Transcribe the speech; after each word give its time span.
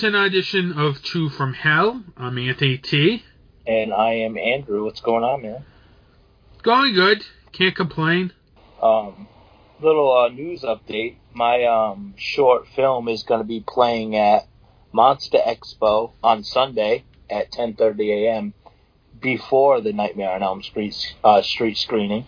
Welcome 0.00 0.14
to 0.14 0.18
an 0.18 0.24
edition 0.24 0.72
of 0.78 1.02
Two 1.02 1.28
from 1.28 1.52
Hell. 1.52 2.02
I'm 2.16 2.38
Anthony 2.38 2.78
T. 2.78 3.22
And 3.66 3.92
I 3.92 4.12
am 4.14 4.38
Andrew. 4.38 4.86
What's 4.86 5.02
going 5.02 5.22
on, 5.24 5.42
man? 5.42 5.62
Going 6.62 6.94
good. 6.94 7.22
Can't 7.52 7.76
complain. 7.76 8.32
Um, 8.80 9.28
little 9.78 10.10
uh, 10.10 10.28
news 10.28 10.62
update. 10.62 11.16
My 11.34 11.64
um, 11.64 12.14
short 12.16 12.66
film 12.68 13.08
is 13.08 13.24
going 13.24 13.42
to 13.42 13.46
be 13.46 13.60
playing 13.60 14.16
at 14.16 14.48
Monster 14.90 15.36
Expo 15.36 16.12
on 16.22 16.44
Sunday 16.44 17.04
at 17.28 17.52
10:30 17.52 18.24
a.m. 18.24 18.54
before 19.20 19.82
the 19.82 19.92
Nightmare 19.92 20.30
on 20.30 20.42
Elm 20.42 20.62
Street 20.62 20.96
uh, 21.22 21.42
street 21.42 21.76
screening. 21.76 22.24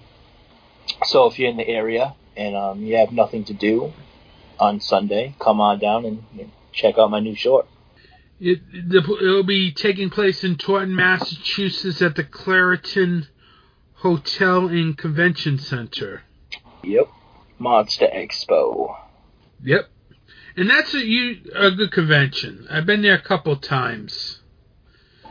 So 1.04 1.26
if 1.26 1.38
you're 1.38 1.48
in 1.48 1.56
the 1.56 1.68
area 1.68 2.16
and 2.36 2.54
um, 2.54 2.82
you 2.82 2.96
have 2.96 3.12
nothing 3.12 3.44
to 3.44 3.54
do 3.54 3.94
on 4.58 4.78
Sunday, 4.80 5.34
come 5.38 5.58
on 5.62 5.78
down 5.78 6.04
and 6.04 6.22
you 6.34 6.44
know, 6.44 6.50
check 6.72 6.98
out 6.98 7.10
my 7.10 7.20
new 7.20 7.34
short. 7.34 7.66
It, 8.40 8.60
it'll 8.74 9.44
be 9.44 9.72
taking 9.72 10.10
place 10.10 10.42
in 10.42 10.56
Taunton, 10.56 10.96
Massachusetts 10.96 12.02
at 12.02 12.16
the 12.16 12.24
Clarion 12.24 13.28
Hotel 13.94 14.66
and 14.66 14.98
Convention 14.98 15.58
Center. 15.58 16.22
Yep. 16.82 17.08
Monster 17.58 18.08
Expo. 18.12 18.96
Yep. 19.62 19.88
And 20.56 20.68
that's 20.68 20.92
a, 20.92 20.98
you, 20.98 21.36
a 21.54 21.70
good 21.70 21.92
convention. 21.92 22.66
I've 22.68 22.84
been 22.84 23.02
there 23.02 23.14
a 23.14 23.22
couple 23.22 23.54
times. 23.56 24.40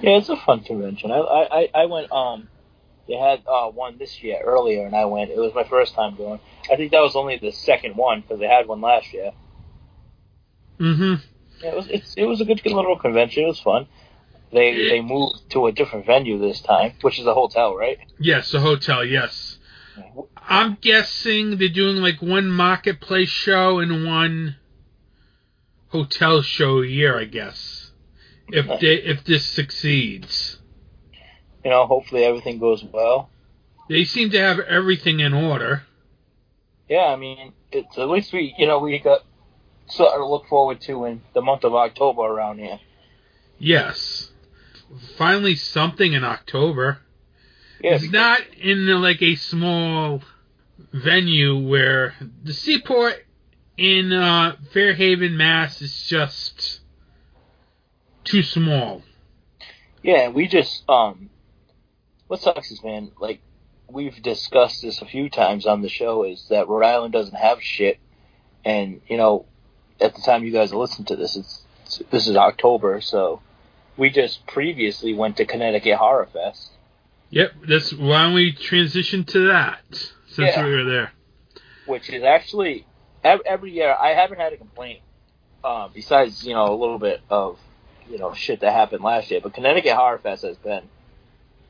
Yeah, 0.01 0.17
it's 0.17 0.29
a 0.29 0.37
fun 0.37 0.61
convention. 0.61 1.11
I 1.11 1.17
I, 1.19 1.69
I 1.75 1.85
went 1.85 2.11
um 2.11 2.47
they 3.07 3.15
had 3.15 3.43
uh, 3.45 3.67
one 3.69 3.97
this 3.97 4.23
year 4.23 4.39
earlier, 4.41 4.85
and 4.85 4.95
I 4.95 5.05
went. 5.05 5.31
It 5.31 5.37
was 5.37 5.53
my 5.53 5.65
first 5.65 5.93
time 5.93 6.15
going. 6.15 6.39
I 6.71 6.77
think 6.77 6.91
that 6.91 7.01
was 7.01 7.15
only 7.15 7.37
the 7.37 7.51
second 7.51 7.95
one 7.95 8.21
because 8.21 8.39
they 8.39 8.47
had 8.47 8.67
one 8.67 8.79
last 8.79 9.11
year. 9.13 9.31
Mm-hmm. 10.79 11.15
It 11.63 11.75
was 11.75 11.87
it's, 11.87 12.13
it 12.15 12.25
was 12.25 12.41
a 12.41 12.45
good, 12.45 12.63
good 12.63 12.73
little 12.73 12.97
convention. 12.97 13.43
It 13.43 13.47
was 13.47 13.59
fun. 13.59 13.87
They 14.51 14.89
they 14.89 15.01
moved 15.01 15.49
to 15.51 15.67
a 15.67 15.71
different 15.71 16.05
venue 16.05 16.39
this 16.39 16.61
time, 16.61 16.93
which 17.01 17.19
is 17.19 17.25
a 17.25 17.33
hotel, 17.33 17.75
right? 17.75 17.99
Yes, 18.19 18.53
a 18.53 18.59
hotel. 18.59 19.05
Yes. 19.05 19.57
I'm 20.37 20.77
guessing 20.81 21.57
they're 21.57 21.69
doing 21.69 21.97
like 21.97 22.21
one 22.21 22.49
marketplace 22.49 23.29
show 23.29 23.79
and 23.79 24.05
one 24.05 24.57
hotel 25.89 26.41
show 26.41 26.81
a 26.81 26.87
year. 26.87 27.17
I 27.17 27.25
guess 27.25 27.91
if 28.49 28.65
they 28.81 28.95
if 28.95 29.23
this 29.23 29.45
succeeds. 29.45 30.57
You 31.63 31.69
know, 31.69 31.85
hopefully 31.85 32.23
everything 32.23 32.59
goes 32.59 32.83
well. 32.83 33.29
They 33.87 34.03
seem 34.03 34.31
to 34.31 34.39
have 34.39 34.59
everything 34.59 35.19
in 35.19 35.33
order. 35.33 35.83
Yeah, 36.89 37.05
I 37.05 37.15
mean, 37.15 37.53
it's 37.71 37.97
at 37.97 38.09
least 38.09 38.33
we 38.33 38.53
you 38.57 38.67
know 38.67 38.79
we 38.79 38.99
got 38.99 39.21
something 39.91 40.17
to 40.17 40.25
look 40.25 40.47
forward 40.47 40.81
to 40.81 41.05
in 41.05 41.21
the 41.33 41.41
month 41.41 41.63
of 41.63 41.73
October 41.73 42.21
around 42.21 42.59
here. 42.59 42.79
Yes, 43.59 44.31
finally 45.17 45.55
something 45.55 46.13
in 46.13 46.23
October. 46.23 46.99
Yeah, 47.81 47.95
it's 47.95 48.11
not 48.11 48.41
in 48.59 48.87
like 49.01 49.21
a 49.21 49.35
small 49.35 50.21
venue 50.93 51.57
where 51.57 52.15
the 52.43 52.53
Seaport 52.53 53.25
in 53.77 54.11
uh, 54.11 54.55
Fairhaven, 54.73 55.37
Mass, 55.37 55.81
is 55.81 56.07
just 56.07 56.81
too 58.23 58.43
small. 58.43 59.01
Yeah, 60.03 60.29
we 60.29 60.47
just 60.47 60.83
um, 60.89 61.29
what 62.27 62.41
sucks 62.41 62.71
is 62.71 62.83
man, 62.83 63.11
like 63.19 63.41
we've 63.89 64.21
discussed 64.21 64.81
this 64.81 65.01
a 65.01 65.05
few 65.05 65.29
times 65.29 65.65
on 65.65 65.81
the 65.81 65.89
show, 65.89 66.23
is 66.23 66.47
that 66.49 66.67
Rhode 66.67 66.85
Island 66.85 67.13
doesn't 67.13 67.35
have 67.35 67.61
shit, 67.61 67.99
and 68.63 69.01
you 69.07 69.17
know, 69.17 69.45
at 70.01 70.15
the 70.15 70.21
time 70.21 70.43
you 70.43 70.51
guys 70.51 70.73
listen 70.73 71.05
to 71.05 71.15
this, 71.15 71.35
it's, 71.35 71.61
it's 71.85 72.01
this 72.11 72.27
is 72.27 72.35
October, 72.35 73.01
so 73.01 73.41
we 73.97 74.09
just 74.09 74.45
previously 74.47 75.13
went 75.13 75.37
to 75.37 75.45
Connecticut 75.45 75.95
Horror 75.97 76.27
Fest. 76.31 76.71
Yep, 77.29 77.51
that's 77.67 77.93
why 77.93 78.23
don't 78.23 78.33
we 78.33 78.51
transition 78.53 79.23
to 79.25 79.47
that 79.49 79.81
since 80.27 80.55
Yeah. 80.55 80.65
we 80.65 80.71
were 80.75 80.83
there. 80.83 81.11
which 81.85 82.09
is 82.09 82.23
actually 82.23 82.85
every 83.23 83.71
year 83.71 83.95
I 83.97 84.09
haven't 84.13 84.39
had 84.39 84.53
a 84.53 84.57
complaint. 84.57 84.99
Uh, 85.63 85.87
besides, 85.93 86.43
you 86.45 86.53
know, 86.55 86.73
a 86.73 86.75
little 86.75 86.97
bit 86.99 87.21
of 87.29 87.59
you 88.09 88.17
know 88.17 88.33
shit 88.33 88.61
that 88.61 88.73
happened 88.73 89.03
last 89.03 89.29
year, 89.29 89.39
but 89.41 89.53
Connecticut 89.53 89.93
Horror 89.93 90.17
Fest 90.17 90.43
has 90.43 90.57
been 90.57 90.83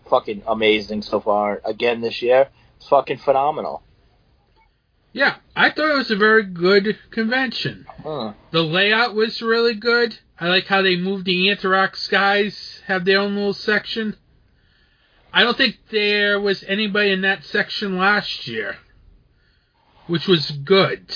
fucking 0.10 0.44
amazing 0.48 1.02
so 1.02 1.20
far. 1.20 1.62
Again 1.66 2.02
this 2.02 2.22
year, 2.22 2.48
it's 2.78 2.88
fucking 2.88 3.18
phenomenal. 3.18 3.84
Yeah, 5.14 5.36
I 5.56 5.70
thought 5.70 5.92
it 5.92 5.98
was 5.98 6.12
a 6.12 6.16
very 6.16 6.44
good 6.44 6.98
convention. 7.12 7.86
Hmm. 8.04 8.30
The 8.52 8.62
layout 8.62 9.14
was 9.14 9.42
really 9.42 9.74
good. 9.74 10.18
I 10.40 10.48
like 10.48 10.68
how 10.68 10.82
they 10.82 10.96
moved 10.96 11.26
the 11.26 11.50
Anthrax 11.50 12.08
guys, 12.08 12.82
have 12.88 13.06
their 13.06 13.20
own 13.20 13.36
little 13.36 13.54
section. 13.54 14.16
I 15.34 15.44
don't 15.44 15.58
think 15.58 15.78
there 15.92 16.40
was 16.40 16.64
anybody 16.64 17.12
in 17.12 17.22
that 17.22 17.44
section 17.44 17.98
last 17.98 18.48
year, 18.48 18.78
which 20.08 20.28
was 20.28 20.52
good. 20.52 21.14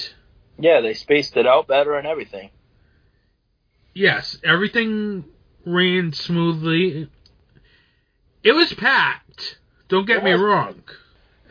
Yeah, 0.57 0.81
they 0.81 0.93
spaced 0.93 1.35
it 1.37 1.47
out 1.47 1.67
better 1.67 1.95
and 1.95 2.07
everything. 2.07 2.49
Yes, 3.93 4.37
everything 4.43 5.25
ran 5.65 6.13
smoothly. 6.13 7.09
It 8.43 8.51
was 8.51 8.73
packed. 8.73 9.57
Don't 9.87 10.05
get 10.05 10.23
me 10.23 10.31
wrong. 10.31 10.83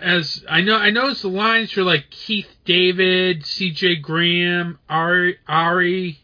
As 0.01 0.45
I 0.49 0.61
know, 0.61 0.77
I 0.77 0.91
noticed 0.91 1.23
the 1.23 1.29
lines 1.29 1.75
were 1.77 1.83
like 1.83 2.11
Keith 2.11 2.49
David, 2.65 3.47
C.J. 3.47 3.97
Graham, 3.97 4.79
Ari, 4.89 5.39
Ari. 5.47 6.19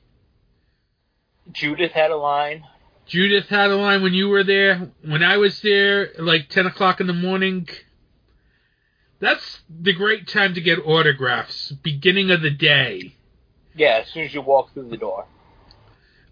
Judith 1.52 1.92
had 1.92 2.10
a 2.10 2.16
line. 2.16 2.64
Judith 3.06 3.48
had 3.48 3.70
a 3.70 3.76
line 3.76 4.02
when 4.02 4.14
you 4.14 4.28
were 4.28 4.44
there. 4.44 4.90
When 5.04 5.22
I 5.22 5.36
was 5.36 5.60
there, 5.62 6.10
like 6.18 6.48
ten 6.48 6.66
o'clock 6.66 7.00
in 7.00 7.06
the 7.06 7.12
morning. 7.12 7.68
That's 9.18 9.60
the 9.68 9.92
great 9.92 10.28
time 10.28 10.54
to 10.54 10.60
get 10.60 10.78
autographs. 10.78 11.72
Beginning 11.82 12.30
of 12.30 12.40
the 12.40 12.50
day. 12.50 13.16
Yeah, 13.74 14.02
as 14.02 14.08
soon 14.08 14.24
as 14.24 14.34
you 14.34 14.40
walk 14.40 14.72
through 14.72 14.88
the 14.88 14.96
door. 14.96 15.26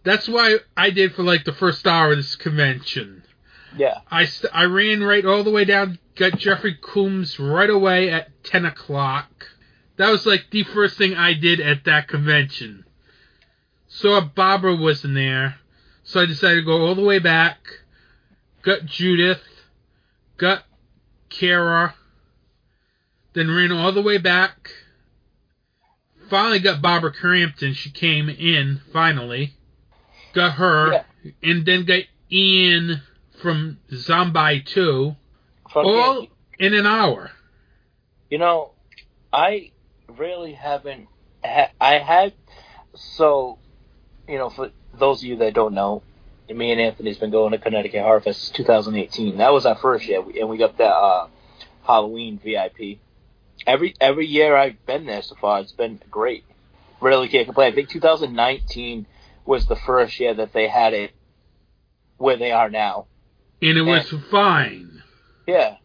That's 0.05 0.28
why 0.28 0.59
I 0.76 0.91
did 0.91 1.15
for 1.15 1.22
like 1.22 1.44
the 1.44 1.53
first 1.53 1.87
hour 1.87 2.12
of 2.12 2.19
this 2.19 2.37
convention. 2.37 3.25
Yeah. 3.76 3.98
I, 4.10 4.24
st- 4.24 4.52
I 4.54 4.64
ran 4.64 5.02
right 5.02 5.24
all 5.24 5.44
the 5.44 5.50
way 5.50 5.64
down, 5.64 5.98
got 6.16 6.38
Jeffrey 6.38 6.75
Combs 6.75 7.38
right 7.38 7.70
away 7.70 8.10
at 8.10 8.44
10 8.44 8.64
o'clock. 8.64 9.46
That 9.96 10.10
was 10.10 10.26
like 10.26 10.46
the 10.50 10.64
first 10.64 10.96
thing 10.96 11.14
I 11.14 11.34
did 11.34 11.60
at 11.60 11.84
that 11.84 12.08
convention. 12.08 12.84
Saw 13.88 14.20
Barbara 14.20 14.76
wasn't 14.76 15.14
there, 15.14 15.56
so 16.04 16.20
I 16.20 16.26
decided 16.26 16.56
to 16.60 16.66
go 16.66 16.87
all 16.87 16.94
the 16.94 17.02
way 17.04 17.19
back, 17.19 17.58
got 18.62 18.84
Judith, 18.84 19.43
got 20.37 20.64
Kara, 21.31 21.94
then 23.34 23.50
ran 23.50 23.72
all 23.72 23.93
the 23.93 24.02
way 24.02 24.19
back. 24.19 24.70
Finally 26.28 26.58
got 26.60 26.82
Barbara 26.82 27.12
Crampton. 27.12 27.72
She 27.75 27.90
came 27.90 28.28
in, 28.28 28.81
finally. 28.93 29.54
Got 30.34 30.52
her, 30.54 30.93
Yeah. 30.93 31.02
and 31.43 31.64
then 31.64 31.84
got 31.84 32.02
Ian 32.31 33.02
from 33.40 33.79
Zombie 33.93 34.62
2, 34.62 35.14
Fucking- 35.70 35.90
all 35.90 36.26
in 36.58 36.75
an 36.75 36.87
hour. 36.87 37.31
You 38.31 38.38
know, 38.38 38.73
I 39.32 39.73
really 40.08 40.52
haven't. 40.52 41.08
Ha- 41.44 41.70
I 41.81 41.99
had 41.99 42.32
so, 42.94 43.58
you 44.29 44.38
know, 44.38 44.50
for 44.50 44.70
those 44.94 45.23
of 45.23 45.29
you 45.29 45.37
that 45.37 45.55
don't 45.55 45.75
know, 45.75 46.02
me 46.49 46.73
and 46.73 46.81
Anthony's 46.81 47.19
been 47.19 47.31
going 47.31 47.52
to 47.52 47.58
Connecticut 47.58 48.02
Horror 48.02 48.20
Fest 48.20 48.40
since 48.40 48.56
2018. 48.56 49.38
That 49.38 49.52
was 49.52 49.67
our 49.67 49.76
first 49.76 50.06
year, 50.06 50.23
and 50.41 50.49
we 50.49 50.56
got 50.56 50.79
that 50.79 50.94
uh, 50.94 51.29
Halloween 51.87 52.38
VIP. 52.43 52.99
Every 53.67 53.94
every 54.00 54.26
year 54.26 54.56
I've 54.56 54.84
been 54.87 55.06
there 55.06 55.23
so 55.23 55.34
far, 55.34 55.61
it's 55.61 55.73
been 55.73 56.00
great. 56.11 56.44
Really 57.00 57.29
can't 57.29 57.46
complain. 57.46 57.73
I 57.73 57.75
think 57.75 57.91
2019 57.91 59.06
was 59.44 59.67
the 59.67 59.76
first 59.76 60.19
year 60.19 60.34
that 60.34 60.52
they 60.52 60.69
had 60.69 60.94
it 60.94 61.12
where 62.17 62.37
they 62.37 62.50
are 62.50 62.70
now. 62.70 63.06
And 63.60 63.76
it 63.76 63.82
was 63.82 64.12
fine. 64.31 65.02
Yeah. 65.46 65.76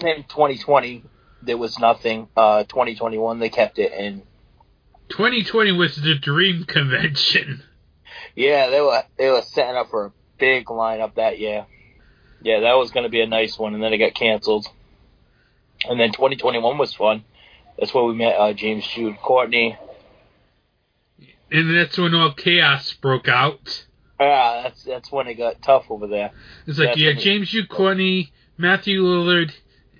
In 0.00 0.24
2020, 0.24 1.04
there 1.42 1.56
was 1.56 1.78
nothing. 1.78 2.28
Uh, 2.36 2.64
2021, 2.64 3.38
they 3.38 3.48
kept 3.48 3.78
it, 3.78 3.92
and 3.92 4.22
2020 5.08 5.72
was 5.72 5.96
the 5.96 6.14
dream 6.16 6.64
convention. 6.64 7.62
yeah, 8.34 8.68
they 8.68 8.80
were 8.80 9.02
they 9.16 9.30
were 9.30 9.42
setting 9.42 9.76
up 9.76 9.90
for 9.90 10.06
a 10.06 10.12
big 10.38 10.66
lineup 10.66 11.14
that 11.14 11.38
year. 11.38 11.66
Yeah, 12.42 12.60
that 12.60 12.74
was 12.74 12.90
going 12.90 13.04
to 13.04 13.10
be 13.10 13.20
a 13.20 13.26
nice 13.26 13.58
one, 13.58 13.74
and 13.74 13.82
then 13.82 13.92
it 13.92 13.98
got 13.98 14.14
canceled. 14.14 14.66
And 15.88 15.98
then 16.00 16.12
2021 16.12 16.78
was 16.78 16.94
fun. 16.94 17.24
That's 17.78 17.92
where 17.92 18.04
we 18.04 18.14
met 18.14 18.36
uh, 18.36 18.52
James 18.52 18.86
Jude 18.86 19.18
Courtney. 19.18 19.76
And 21.50 21.76
that's 21.76 21.96
when 21.98 22.14
all 22.14 22.32
chaos 22.32 22.92
broke 22.94 23.28
out. 23.28 23.85
Yeah, 24.20 24.62
that's 24.64 24.82
that's 24.84 25.12
when 25.12 25.26
it 25.26 25.34
got 25.34 25.60
tough 25.62 25.86
over 25.90 26.06
there. 26.06 26.30
It's 26.66 26.78
like, 26.78 26.90
That's 26.90 27.00
yeah, 27.00 27.12
James 27.12 27.54
Courtney, 27.68 28.32
Matthew 28.56 29.02
Lillard, 29.02 29.52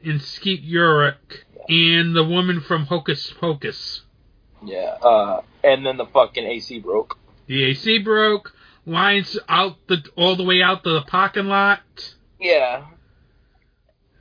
and 0.04 0.22
Skeet 0.22 0.62
Ulrich, 0.64 1.44
and 1.68 2.16
the 2.16 2.24
woman 2.24 2.60
from 2.60 2.86
Hocus 2.86 3.32
Pocus. 3.38 4.02
Yeah. 4.64 4.96
Uh, 5.02 5.42
and 5.62 5.84
then 5.84 5.96
the 5.96 6.06
fucking 6.06 6.44
AC 6.44 6.78
broke. 6.80 7.18
The 7.46 7.64
AC 7.64 7.98
broke. 7.98 8.52
Lines 8.86 9.36
out 9.48 9.78
the 9.88 10.04
all 10.16 10.36
the 10.36 10.44
way 10.44 10.62
out 10.62 10.84
to 10.84 10.90
the 10.90 11.02
parking 11.02 11.46
lot. 11.46 11.80
Yeah. 12.38 12.86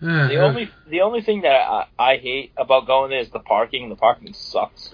Uh, 0.01 0.27
The 0.27 0.37
only 0.41 0.69
the 0.89 1.01
only 1.01 1.21
thing 1.21 1.41
that 1.41 1.53
I, 1.53 1.85
I 1.97 2.17
hate 2.17 2.51
about 2.57 2.87
going 2.87 3.11
there 3.11 3.19
is 3.19 3.29
the 3.29 3.39
parking. 3.39 3.89
The 3.89 3.95
parking 3.95 4.33
sucks. 4.33 4.93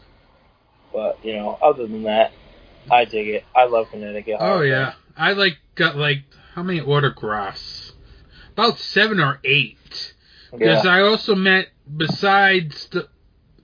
But 0.94 1.24
you 1.24 1.33
know, 1.33 1.57
other 1.62 1.88
than 1.88 2.03
that, 2.03 2.33
I 2.89 3.06
dig 3.06 3.28
it. 3.30 3.45
I 3.56 3.66
love 3.66 3.89
Connecticut. 3.92 4.38
Oh 4.39 4.62
yeah, 4.62 4.94
I 5.16 5.33
like 5.33 5.57
got 5.75 5.95
like 5.95 6.24
how 6.54 6.63
many 6.63 6.81
autographs? 6.81 7.94
About 8.54 8.80
seven 8.80 9.19
or 9.19 9.39
eight. 9.44 10.13
Because 10.51 10.83
yeah. 10.83 10.92
I 10.92 11.01
also 11.01 11.36
met 11.36 11.68
besides 11.95 12.88
the 12.88 13.07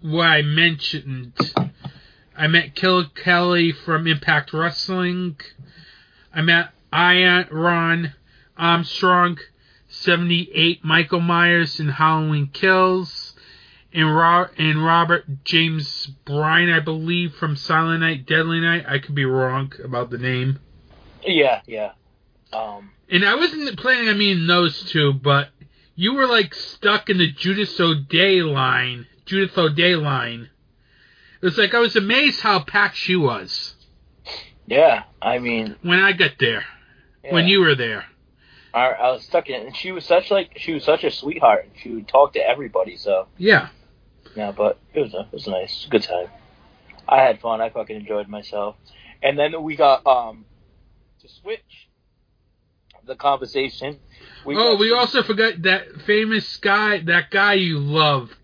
what 0.02 0.26
I 0.26 0.42
mentioned, 0.42 1.34
I 2.36 2.48
met 2.48 2.76
Kill 2.76 3.10
Kelly 3.10 3.72
from 3.72 4.08
Impact 4.08 4.54
Wrestling. 4.54 5.38
I 6.34 6.42
met 6.42 6.70
Iron 6.94 7.48
Ron 7.52 8.14
Armstrong, 8.58 9.38
seventy 9.90 10.50
eight 10.54 10.84
Michael 10.84 11.20
Myers 11.20 11.80
in 11.80 11.90
Halloween 11.90 12.50
Kills. 12.54 13.34
And, 13.94 14.16
Ro- 14.16 14.50
and 14.58 14.86
Robert 14.86 15.44
James 15.46 16.08
Bryan, 16.26 16.70
I 16.70 16.80
believe, 16.80 17.34
from 17.36 17.56
Silent 17.56 18.02
Night, 18.02 18.26
Deadly 18.26 18.60
Night. 18.60 18.86
I 18.88 19.00
could 19.00 19.16
be 19.16 19.26
wrong 19.26 19.72
about 19.84 20.10
the 20.10 20.18
name. 20.18 20.60
yeah, 21.26 21.62
yeah. 21.66 21.92
Um, 22.54 22.92
And 23.10 23.26
I 23.26 23.36
wasn't 23.36 23.78
planning 23.80 24.10
on 24.10 24.18
meeting 24.18 24.48
those 24.48 24.84
two, 24.84 25.14
but 25.14 25.50
you 25.96 26.14
were 26.14 26.28
like 26.28 26.54
stuck 26.54 27.10
in 27.10 27.18
the 27.18 27.32
Judith 27.32 27.80
O'Dea 27.80 28.44
line. 28.44 29.08
Judith 29.26 29.58
O'Dea 29.58 29.96
line. 29.96 30.50
It 31.42 31.46
was 31.46 31.58
like 31.58 31.74
I 31.74 31.80
was 31.80 31.96
amazed 31.96 32.42
how 32.42 32.64
packed 32.64 32.98
she 32.98 33.16
was 33.16 33.76
yeah. 34.68 35.04
I 35.22 35.40
mean, 35.40 35.76
when 35.82 36.00
I 36.00 36.12
got 36.12 36.32
there. 36.40 36.66
yeah. 37.24 37.34
When 37.34 37.48
you 37.48 37.62
were 37.62 37.76
there. 37.76 38.06
I, 38.78 38.92
I 38.92 39.12
was 39.12 39.24
stuck 39.24 39.50
in 39.50 39.56
it, 39.62 39.66
and 39.68 39.76
she 39.76 39.92
was 39.92 40.06
such 40.06 40.30
like 40.32 40.52
she 40.58 40.74
was 40.74 40.84
such 40.84 41.04
a 41.04 41.12
sweetheart. 41.12 41.66
and 41.66 41.74
She 41.82 41.90
would 41.92 42.08
talk 42.08 42.34
to 42.34 42.40
everybody. 42.40 42.96
So 42.98 43.28
Yeah. 43.38 43.70
yeah, 44.36 44.52
but 44.52 44.78
it 44.94 45.00
was 45.02 45.14
a, 45.14 45.22
it 45.22 45.34
was 45.34 45.48
nice, 45.48 45.88
good 45.90 46.04
time. 46.04 46.28
I 47.08 47.22
had 47.22 47.40
fun. 47.40 47.62
I 47.62 47.70
fucking 47.70 47.96
enjoyed 47.96 48.28
myself. 48.28 48.76
And 49.24 49.38
then 49.40 49.64
we 49.64 49.76
got 49.76 50.06
um 50.06 50.46
to 51.22 51.28
switch 51.30 51.88
the 53.06 53.16
conversation. 53.16 54.00
We 54.46 54.56
oh, 54.58 54.76
we 54.76 54.90
some- 54.90 55.00
also 55.00 55.24
forgot 55.24 55.62
that 55.64 56.02
famous 56.06 56.58
guy, 56.58 57.00
that 57.04 57.32
guy 57.32 57.54
you 57.54 57.80
loved 57.80 58.36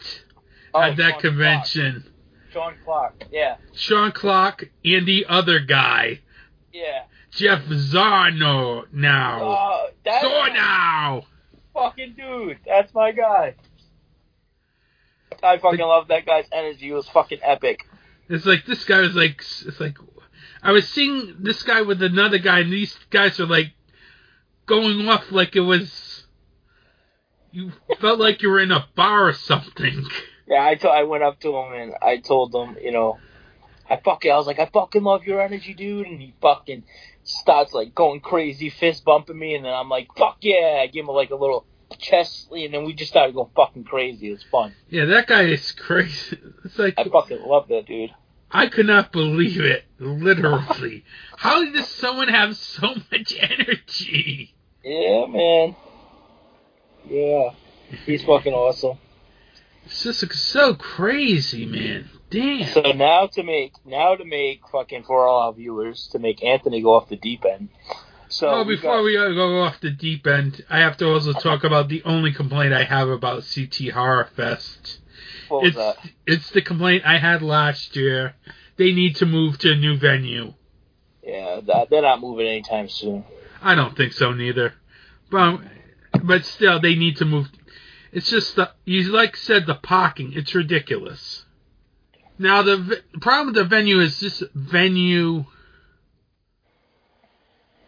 oh, 0.73 0.81
at 0.81 0.97
that 0.97 1.11
Sean 1.13 1.21
convention. 1.21 1.91
Clark. 2.01 2.13
Sean 2.53 2.73
Clark. 2.83 3.23
Yeah, 3.31 3.57
Sean 3.73 4.11
Clark 4.11 4.69
and 4.85 5.07
the 5.07 5.25
other 5.27 5.59
guy, 5.59 6.19
yeah. 6.71 7.03
Jeff 7.35 7.63
Zornow 7.65 8.85
now. 8.93 9.39
Oh, 9.41 9.87
that's 10.05 10.25
Zornow! 10.25 11.25
fucking 11.73 12.13
dude. 12.15 12.59
That's 12.65 12.93
my 12.93 13.11
guy. 13.11 13.55
I 15.41 15.57
fucking 15.57 15.79
love 15.79 16.07
that 16.09 16.25
guy's 16.25 16.45
energy. 16.51 16.89
It 16.89 16.93
was 16.93 17.07
fucking 17.09 17.39
epic. 17.41 17.79
It's 18.29 18.45
like 18.45 18.65
this 18.65 18.85
guy 18.85 19.01
was 19.01 19.15
like 19.15 19.41
it's 19.41 19.79
like 19.79 19.97
I 20.61 20.71
was 20.71 20.87
seeing 20.87 21.35
this 21.39 21.63
guy 21.63 21.81
with 21.81 22.01
another 22.01 22.37
guy, 22.37 22.59
and 22.59 22.71
these 22.71 22.97
guys 23.09 23.39
are 23.39 23.45
like 23.45 23.73
going 24.65 25.07
off 25.07 25.31
like 25.31 25.55
it 25.55 25.61
was. 25.61 26.25
You 27.51 27.71
felt 27.99 28.19
like 28.19 28.41
you 28.41 28.49
were 28.49 28.59
in 28.59 28.71
a 28.71 28.87
bar 28.95 29.27
or 29.27 29.33
something. 29.33 30.05
Yeah, 30.47 30.65
I 30.65 30.75
to- 30.75 30.89
I 30.89 31.03
went 31.03 31.23
up 31.23 31.39
to 31.41 31.55
him 31.55 31.73
and 31.73 31.93
I 32.01 32.17
told 32.17 32.53
him, 32.53 32.77
you 32.81 32.91
know, 32.91 33.17
I 33.89 33.97
fucking 33.97 34.31
I 34.31 34.35
was 34.35 34.47
like, 34.47 34.59
I 34.59 34.65
fucking 34.65 35.03
love 35.03 35.23
your 35.25 35.39
energy, 35.41 35.73
dude, 35.73 36.07
and 36.07 36.19
he 36.19 36.33
fucking 36.41 36.83
starts 37.23 37.73
like 37.73 37.95
going 37.95 38.19
crazy, 38.19 38.69
fist 38.69 39.03
bumping 39.05 39.37
me, 39.37 39.55
and 39.55 39.65
then 39.65 39.73
I'm 39.73 39.89
like, 39.89 40.07
fuck 40.17 40.37
yeah, 40.41 40.79
I 40.81 40.87
give 40.87 41.03
him 41.03 41.11
like 41.11 41.31
a 41.31 41.35
little 41.35 41.65
chest, 41.99 42.49
and 42.51 42.73
then 42.73 42.85
we 42.85 42.93
just 42.93 43.11
started 43.11 43.35
going 43.35 43.49
fucking 43.55 43.83
crazy. 43.85 44.29
It 44.29 44.33
was 44.33 44.43
fun. 44.51 44.73
Yeah, 44.89 45.05
that 45.05 45.27
guy 45.27 45.43
is 45.43 45.71
crazy. 45.71 46.37
It's 46.65 46.79
like 46.79 46.95
I 46.97 47.03
fucking 47.03 47.41
love 47.45 47.67
that 47.69 47.85
dude. 47.85 48.11
I 48.49 48.67
could 48.67 48.85
not 48.85 49.11
believe 49.11 49.59
it. 49.59 49.83
Literally, 49.99 51.03
how 51.35 51.63
does 51.71 51.87
someone 51.87 52.29
have 52.29 52.55
so 52.55 52.95
much 53.11 53.35
energy? 53.39 54.53
Yeah, 54.83 55.25
man. 55.27 55.75
Yeah, 57.09 57.49
he's 58.05 58.23
fucking 58.23 58.53
awesome. 58.53 58.97
It's 59.85 60.03
just 60.03 60.33
so 60.33 60.73
crazy, 60.75 61.65
man. 61.65 62.09
Damn. 62.33 62.67
So 62.73 62.81
now 62.93 63.27
to 63.27 63.43
make 63.43 63.73
now 63.85 64.15
to 64.15 64.25
make 64.25 64.67
fucking 64.71 65.03
for 65.03 65.25
all 65.27 65.41
our 65.43 65.53
viewers 65.53 66.07
to 66.11 66.19
make 66.19 66.43
Anthony 66.43 66.81
go 66.81 66.93
off 66.93 67.07
the 67.09 67.15
deep 67.15 67.45
end. 67.45 67.69
So 68.27 68.47
oh, 68.49 68.63
we 68.63 68.75
before 68.75 68.97
got- 68.97 69.03
we 69.03 69.13
go 69.13 69.61
off 69.61 69.79
the 69.79 69.91
deep 69.91 70.25
end, 70.25 70.65
I 70.69 70.79
have 70.79 70.97
to 70.97 71.07
also 71.07 71.33
talk 71.33 71.63
about 71.63 71.89
the 71.89 72.01
only 72.03 72.33
complaint 72.33 72.73
I 72.73 72.83
have 72.83 73.07
about 73.07 73.43
CT 73.43 73.89
Horror 73.93 74.29
Fest. 74.35 74.99
what 75.49 75.61
was 75.61 75.67
It's 75.69 75.77
that? 75.77 75.97
it's 76.25 76.49
the 76.49 76.61
complaint 76.63 77.03
I 77.05 77.19
had 77.19 77.43
last 77.43 77.95
year. 77.95 78.33
They 78.77 78.91
need 78.91 79.17
to 79.17 79.27
move 79.27 79.59
to 79.59 79.71
a 79.73 79.75
new 79.75 79.95
venue. 79.97 80.53
Yeah, 81.21 81.61
they're 81.89 82.01
not 82.01 82.19
moving 82.19 82.47
anytime 82.47 82.89
soon. 82.89 83.23
I 83.61 83.75
don't 83.75 83.95
think 83.95 84.13
so 84.13 84.33
neither. 84.33 84.73
But 85.29 85.59
but 86.23 86.43
still, 86.45 86.79
they 86.81 86.95
need 86.95 87.17
to 87.17 87.25
move. 87.25 87.47
It's 88.11 88.29
just 88.29 88.55
the 88.55 88.71
you 88.85 89.03
like 89.11 89.35
said 89.37 89.67
the 89.67 89.75
parking. 89.75 90.33
It's 90.33 90.55
ridiculous. 90.55 91.42
Now 92.39 92.61
the 92.63 92.77
v- 92.77 93.19
problem 93.21 93.47
with 93.47 93.55
the 93.55 93.63
venue 93.65 93.99
is 93.99 94.19
this 94.19 94.43
venue. 94.55 95.45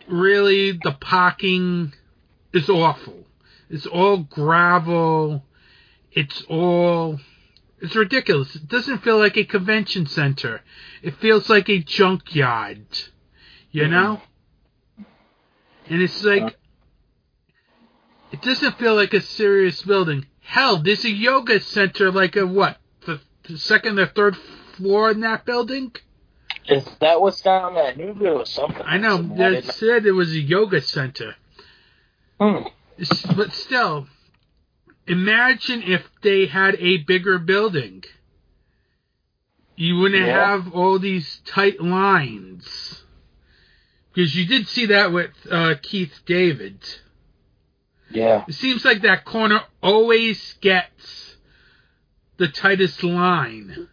Really, 0.07 0.71
the 0.73 0.91
parking 0.99 1.93
is 2.53 2.69
awful. 2.69 3.25
It's 3.69 3.87
all 3.87 4.17
gravel. 4.17 5.43
It's 6.11 6.43
all. 6.47 7.19
It's 7.81 7.95
ridiculous. 7.95 8.55
It 8.55 8.67
doesn't 8.67 8.99
feel 9.03 9.17
like 9.17 9.35
a 9.37 9.43
convention 9.43 10.05
center. 10.05 10.61
It 11.01 11.15
feels 11.15 11.49
like 11.49 11.69
a 11.69 11.79
junkyard. 11.79 12.85
You 13.71 13.83
Mhm. 13.85 13.89
know? 13.91 14.21
And 15.89 16.01
it's 16.01 16.23
like. 16.23 16.43
Uh. 16.43 16.49
It 18.31 18.41
doesn't 18.41 18.77
feel 18.77 18.95
like 18.95 19.13
a 19.13 19.21
serious 19.21 19.81
building. 19.81 20.25
Hell, 20.41 20.77
there's 20.77 21.05
a 21.05 21.09
yoga 21.11 21.59
center 21.61 22.11
like 22.11 22.35
a 22.35 22.45
what? 22.45 22.77
Second 23.55 23.99
or 23.99 24.07
third 24.07 24.35
floor 24.75 25.11
in 25.11 25.21
that 25.21 25.45
building? 25.45 25.91
Is 26.67 26.83
that 26.99 27.21
what's 27.21 27.41
down 27.41 27.75
there? 27.75 27.85
I 27.85 27.93
knew 27.93 28.15
there 28.19 28.43
something. 28.45 28.81
I 28.83 28.97
know. 28.97 29.21
They 29.21 29.61
said 29.61 30.05
it 30.05 30.11
was 30.13 30.31
a 30.31 30.39
yoga 30.39 30.81
center. 30.81 31.35
Hmm. 32.39 32.63
But 33.35 33.53
still, 33.53 34.07
imagine 35.07 35.83
if 35.83 36.03
they 36.23 36.47
had 36.47 36.75
a 36.79 36.97
bigger 36.97 37.37
building. 37.37 38.03
You 39.75 39.97
wouldn't 39.97 40.25
Yeah. 40.25 40.51
have 40.51 40.73
all 40.73 40.97
these 40.99 41.41
tight 41.45 41.81
lines. 41.81 43.03
Because 44.13 44.35
you 44.35 44.45
did 44.45 44.67
see 44.67 44.87
that 44.87 45.11
with 45.11 45.31
uh, 45.51 45.75
Keith 45.81 46.21
David. 46.25 46.79
Yeah. 48.09 48.45
It 48.47 48.53
seems 48.53 48.85
like 48.85 49.01
that 49.01 49.25
corner 49.25 49.61
always 49.83 50.53
gets 50.61 51.24
the 52.37 52.47
tightest 52.47 53.03
line. 53.03 53.87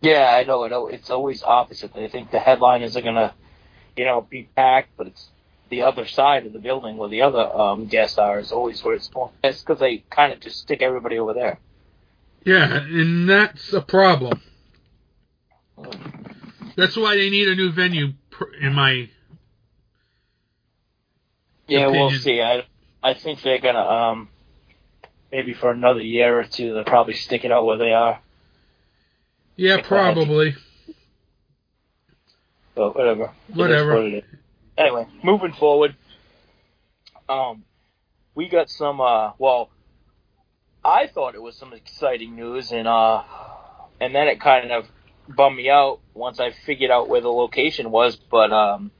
Yeah, 0.00 0.34
I 0.34 0.44
know. 0.44 0.64
It, 0.64 0.72
al- 0.72 0.88
it's 0.88 1.10
always 1.10 1.42
opposite. 1.42 1.94
They 1.94 2.08
think 2.08 2.30
the 2.30 2.40
headliners 2.40 2.96
are 2.96 3.02
gonna, 3.02 3.34
you 3.96 4.04
know, 4.04 4.20
be 4.20 4.48
packed, 4.56 4.90
but 4.96 5.06
it's 5.08 5.28
the 5.68 5.82
other 5.82 6.06
side 6.06 6.44
of 6.46 6.52
the 6.52 6.58
building 6.58 6.96
where 6.96 7.08
the 7.08 7.22
other 7.22 7.40
um, 7.40 7.86
guests 7.86 8.18
are 8.18 8.38
is 8.38 8.52
always 8.52 8.82
where 8.84 8.94
it's 8.94 9.12
more. 9.14 9.30
It's 9.44 9.60
because 9.60 9.80
they 9.80 10.04
kind 10.10 10.32
of 10.32 10.40
just 10.40 10.58
stick 10.60 10.82
everybody 10.82 11.18
over 11.18 11.32
there. 11.32 11.58
Yeah, 12.44 12.78
and 12.82 13.28
that's 13.28 13.72
a 13.72 13.80
problem. 13.80 14.42
That's 16.76 16.96
why 16.96 17.16
they 17.16 17.30
need 17.30 17.48
a 17.48 17.54
new 17.54 17.70
venue, 17.70 18.14
in 18.60 18.74
my. 18.74 19.08
Yeah, 21.68 21.86
we'll 21.86 22.10
see. 22.10 22.42
I 22.42 22.64
I 23.02 23.14
think 23.14 23.42
they're 23.42 23.60
gonna 23.60 23.78
um 23.78 24.28
maybe 25.32 25.54
for 25.54 25.70
another 25.70 26.00
year 26.02 26.38
or 26.38 26.44
two 26.44 26.74
they'll 26.74 26.84
probably 26.84 27.14
stick 27.14 27.44
it 27.44 27.50
out 27.50 27.64
where 27.66 27.78
they 27.78 27.92
are. 27.92 28.20
Yeah, 29.56 29.76
Glad. 29.76 29.84
probably. 29.86 30.54
But 32.74 32.94
whatever. 32.94 33.32
Whatever. 33.52 34.02
what. 34.02 34.24
Anyway, 34.78 35.06
moving 35.24 35.52
forward. 35.52 35.96
Um, 37.28 37.64
we 38.34 38.48
got 38.48 38.70
some. 38.70 39.00
Uh, 39.00 39.32
well, 39.38 39.70
I 40.84 41.06
thought 41.06 41.34
it 41.34 41.42
was 41.42 41.56
some 41.56 41.72
exciting 41.74 42.34
news, 42.34 42.72
and 42.72 42.88
uh, 42.88 43.22
and 44.00 44.14
then 44.14 44.28
it 44.28 44.40
kind 44.40 44.70
of 44.72 44.86
bummed 45.28 45.56
me 45.56 45.68
out 45.68 46.00
once 46.14 46.40
I 46.40 46.50
figured 46.66 46.90
out 46.90 47.08
where 47.08 47.20
the 47.20 47.28
location 47.30 47.90
was. 47.90 48.16
But 48.16 48.52
um, 48.52 48.90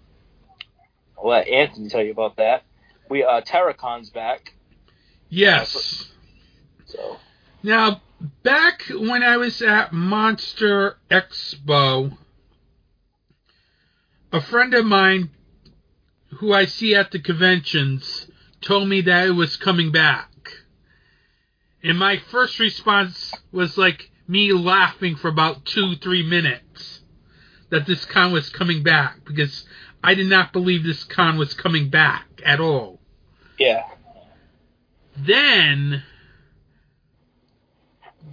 I'll 1.18 1.28
let 1.30 1.48
Anthony 1.48 1.88
tell 1.88 2.02
you 2.02 2.12
about 2.12 2.36
that. 2.36 2.64
We 3.08 3.24
uh, 3.24 3.40
Terror 3.40 3.72
Con's 3.72 4.10
back, 4.10 4.52
Yes. 5.30 6.10
So 6.92 7.18
Now, 7.62 8.02
back 8.42 8.84
when 8.90 9.22
I 9.22 9.36
was 9.36 9.62
at 9.62 9.92
Monster 9.92 10.96
Expo, 11.10 12.16
a 14.32 14.40
friend 14.40 14.74
of 14.74 14.84
mine 14.84 15.30
who 16.38 16.52
I 16.52 16.64
see 16.64 16.94
at 16.94 17.10
the 17.10 17.18
conventions 17.18 18.28
told 18.60 18.88
me 18.88 19.02
that 19.02 19.28
it 19.28 19.32
was 19.32 19.56
coming 19.56 19.92
back. 19.92 20.30
And 21.82 21.98
my 21.98 22.18
first 22.30 22.58
response 22.58 23.34
was 23.50 23.76
like 23.76 24.10
me 24.28 24.52
laughing 24.52 25.16
for 25.16 25.28
about 25.28 25.64
two, 25.64 25.96
three 25.96 26.22
minutes 26.22 27.00
that 27.70 27.86
this 27.86 28.04
con 28.04 28.32
was 28.32 28.48
coming 28.50 28.82
back 28.82 29.24
because 29.26 29.66
I 30.02 30.14
did 30.14 30.28
not 30.28 30.52
believe 30.52 30.84
this 30.84 31.04
con 31.04 31.38
was 31.38 31.54
coming 31.54 31.90
back 31.90 32.26
at 32.44 32.60
all. 32.60 33.00
Yeah. 33.58 33.82
Then 35.16 36.02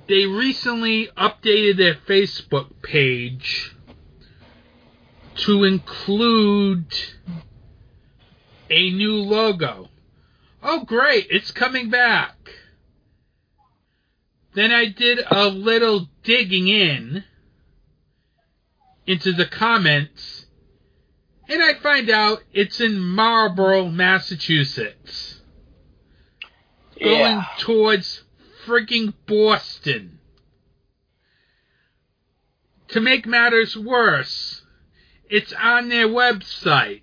they 0.09 0.25
recently 0.25 1.07
updated 1.15 1.77
their 1.77 1.93
Facebook 1.93 2.81
page 2.81 3.75
to 5.35 5.63
include 5.63 6.93
a 8.71 8.89
new 8.89 9.13
logo. 9.13 9.87
Oh, 10.63 10.83
great, 10.83 11.27
it's 11.29 11.51
coming 11.51 11.89
back. 11.91 12.35
Then 14.55 14.71
I 14.71 14.87
did 14.87 15.19
a 15.29 15.47
little 15.47 16.09
digging 16.23 16.67
in 16.67 17.23
into 19.05 19.31
the 19.31 19.45
comments, 19.45 20.47
and 21.47 21.61
I 21.61 21.75
find 21.75 22.09
out 22.09 22.43
it's 22.51 22.81
in 22.81 22.99
Marlborough, 22.99 23.89
Massachusetts. 23.89 25.41
Going 26.99 27.19
Yeah. 27.19 27.45
towards 27.59 28.23
freaking 28.65 29.13
Boston. 29.25 30.19
To 32.89 32.99
make 32.99 33.25
matters 33.25 33.77
worse, 33.77 34.63
it's 35.29 35.53
on 35.53 35.89
their 35.89 36.07
website, 36.07 37.01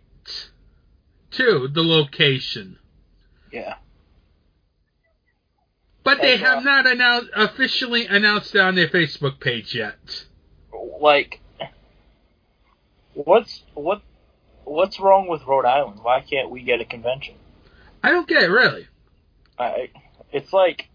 too, 1.31 1.69
the 1.73 1.83
location. 1.83 2.79
Yeah. 3.53 3.77
But 6.03 6.21
they 6.21 6.35
And, 6.35 6.43
uh, 6.43 6.47
have 6.47 6.65
not 6.65 6.87
announced, 6.87 7.31
officially 7.35 8.07
announced 8.07 8.55
it 8.55 8.61
on 8.61 8.75
their 8.75 8.89
Facebook 8.89 9.41
page 9.41 9.75
yet. 9.75 10.25
Like, 11.01 11.41
what's 13.15 13.63
what 13.75 14.03
what's 14.65 14.99
wrong 15.01 15.29
with 15.29 15.43
Rhode 15.47 15.65
Island? 15.65 16.01
Why 16.03 16.21
can't 16.21 16.51
we 16.51 16.63
get 16.63 16.81
a 16.81 16.85
convention? 16.85 17.35
I 18.03 18.11
don't 18.11 18.29
get 18.29 18.43
it, 18.43 18.51
really. 18.51 18.87
I, 19.59 19.91
it's 20.33 20.53
like, 20.53 20.89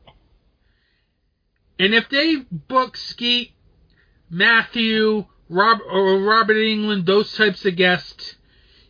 And 1.82 1.96
if 1.96 2.10
they 2.10 2.36
book 2.52 2.96
Skeet, 2.96 3.54
Matthew, 4.30 5.26
Rob, 5.50 5.80
or 5.92 6.20
Robert 6.20 6.54
Englund, 6.58 7.08
those 7.08 7.34
types 7.36 7.66
of 7.66 7.76
guests, 7.76 8.36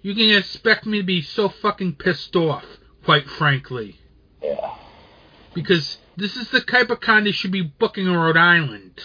you 0.01 0.13
can 0.13 0.29
expect 0.38 0.86
me 0.86 0.98
to 0.98 1.03
be 1.05 1.21
so 1.21 1.48
fucking 1.48 1.95
pissed 1.95 2.36
off, 2.36 2.65
quite 3.05 3.29
frankly. 3.29 3.98
yeah, 4.43 4.75
Because 5.53 6.00
this 6.17 6.36
is 6.36 6.50
the 6.50 6.60
type 6.60 6.89
of 6.89 7.00
con 7.00 7.24
they 7.24 7.31
should 7.31 7.53
be 7.53 7.62
booking 7.62 8.07
in 8.07 8.13
Rhode 8.13 8.36
Island. 8.36 9.00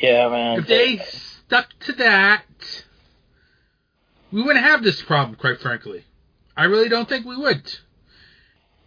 yeah, 0.00 0.28
man. 0.28 0.60
If 0.60 0.68
they 0.68 0.98
stuck 0.98 1.76
to 1.86 1.92
that, 1.94 2.44
we 4.30 4.44
wouldn't 4.44 4.64
have 4.64 4.84
this 4.84 5.02
problem, 5.02 5.34
quite 5.34 5.58
frankly. 5.60 6.04
I 6.56 6.66
really 6.66 6.88
don't 6.88 7.08
think 7.08 7.26
we 7.26 7.36
would. 7.36 7.78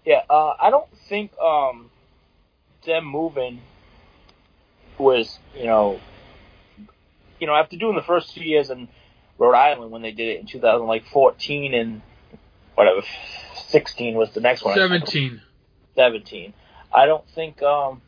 Yeah, 0.05 0.21
uh, 0.29 0.53
I 0.57 0.69
don't 0.69 0.87
think 1.09 1.37
um, 1.37 1.89
them 2.85 3.03
moving 3.03 3.59
was, 4.99 5.37
you 5.55 5.65
know, 5.65 5.99
you 7.39 7.47
know, 7.47 7.55
after 7.55 7.77
doing 7.77 7.95
the 7.95 8.01
first 8.01 8.33
two 8.33 8.43
years 8.43 8.69
in 8.69 8.87
Rhode 9.37 9.55
Island 9.55 9.91
when 9.91 10.01
they 10.01 10.11
did 10.11 10.29
it 10.29 10.39
in 10.39 10.47
2014 10.47 11.73
and 11.73 12.01
whatever, 12.75 13.01
16 13.67 14.15
was 14.15 14.31
the 14.31 14.41
next 14.41 14.63
one. 14.63 14.75
17. 14.75 15.41
17. 15.95 16.53
I 16.93 17.05
don't 17.05 17.27
think 17.29 17.61
um, 17.61 18.01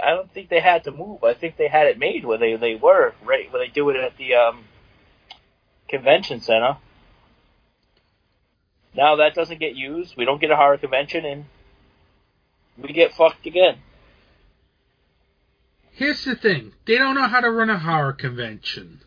I 0.00 0.10
don't 0.10 0.30
think 0.32 0.48
they 0.48 0.60
had 0.60 0.84
to 0.84 0.90
move. 0.90 1.24
I 1.24 1.34
think 1.34 1.56
they 1.56 1.68
had 1.68 1.86
it 1.86 1.98
made 1.98 2.24
where 2.24 2.38
they 2.38 2.56
they 2.56 2.74
were 2.74 3.14
right 3.24 3.52
where 3.52 3.64
they 3.64 3.72
do 3.72 3.88
it 3.90 3.96
at 3.96 4.16
the 4.16 4.34
um, 4.34 4.64
convention 5.88 6.40
center. 6.40 6.78
Now 8.94 9.16
that 9.16 9.34
doesn't 9.34 9.60
get 9.60 9.76
used. 9.76 10.16
We 10.16 10.24
don't 10.24 10.40
get 10.40 10.50
a 10.50 10.56
horror 10.56 10.78
convention, 10.78 11.24
and 11.24 11.44
we 12.78 12.92
get 12.92 13.12
fucked 13.12 13.46
again. 13.46 13.78
Here's 15.96 16.24
the 16.24 16.36
thing 16.36 16.72
they 16.86 16.98
don't 16.98 17.14
know 17.14 17.26
how 17.26 17.40
to 17.40 17.50
run 17.50 17.70
a 17.70 17.78
horror 17.78 18.12
convention. 18.12 19.00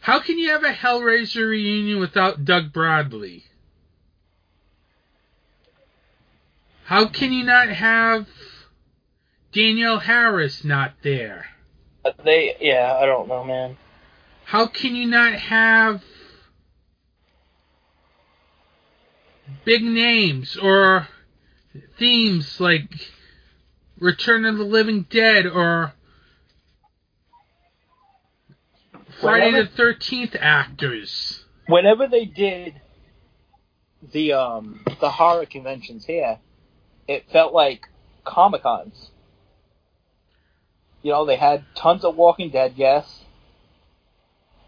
How 0.00 0.18
can 0.18 0.38
you 0.38 0.48
have 0.48 0.64
a 0.64 0.72
Hellraiser 0.72 1.46
reunion 1.46 2.00
without 2.00 2.46
Doug 2.46 2.72
Bradley? 2.72 3.44
How 6.84 7.06
can 7.06 7.34
you 7.34 7.44
not 7.44 7.68
have 7.68 8.26
Danielle 9.52 9.98
Harris 9.98 10.64
not 10.64 10.94
there? 11.02 11.44
They, 12.24 12.56
yeah, 12.60 12.96
I 12.98 13.04
don't 13.04 13.28
know, 13.28 13.44
man. 13.44 13.76
How 14.46 14.68
can 14.68 14.96
you 14.96 15.06
not 15.06 15.34
have 15.34 16.02
big 19.66 19.82
names 19.82 20.56
or 20.56 21.08
themes 21.98 22.58
like 22.58 22.90
Return 24.00 24.44
of 24.46 24.56
the 24.56 24.64
Living 24.64 25.02
Dead 25.10 25.46
or 25.46 25.92
Friday 29.20 29.46
Whenever- 29.46 29.64
the 29.68 29.76
Thirteenth 29.76 30.36
actors? 30.38 31.44
Whenever 31.66 32.08
they 32.08 32.24
did 32.24 32.80
the 34.12 34.32
um 34.32 34.84
the 35.00 35.10
horror 35.10 35.46
conventions 35.46 36.04
here, 36.06 36.38
it 37.06 37.26
felt 37.30 37.52
like 37.52 37.86
Comic 38.24 38.62
Cons. 38.62 39.10
You 41.02 41.12
know, 41.12 41.24
they 41.26 41.36
had 41.36 41.64
tons 41.74 42.04
of 42.04 42.16
Walking 42.16 42.50
Dead 42.50 42.76
guests. 42.76 43.20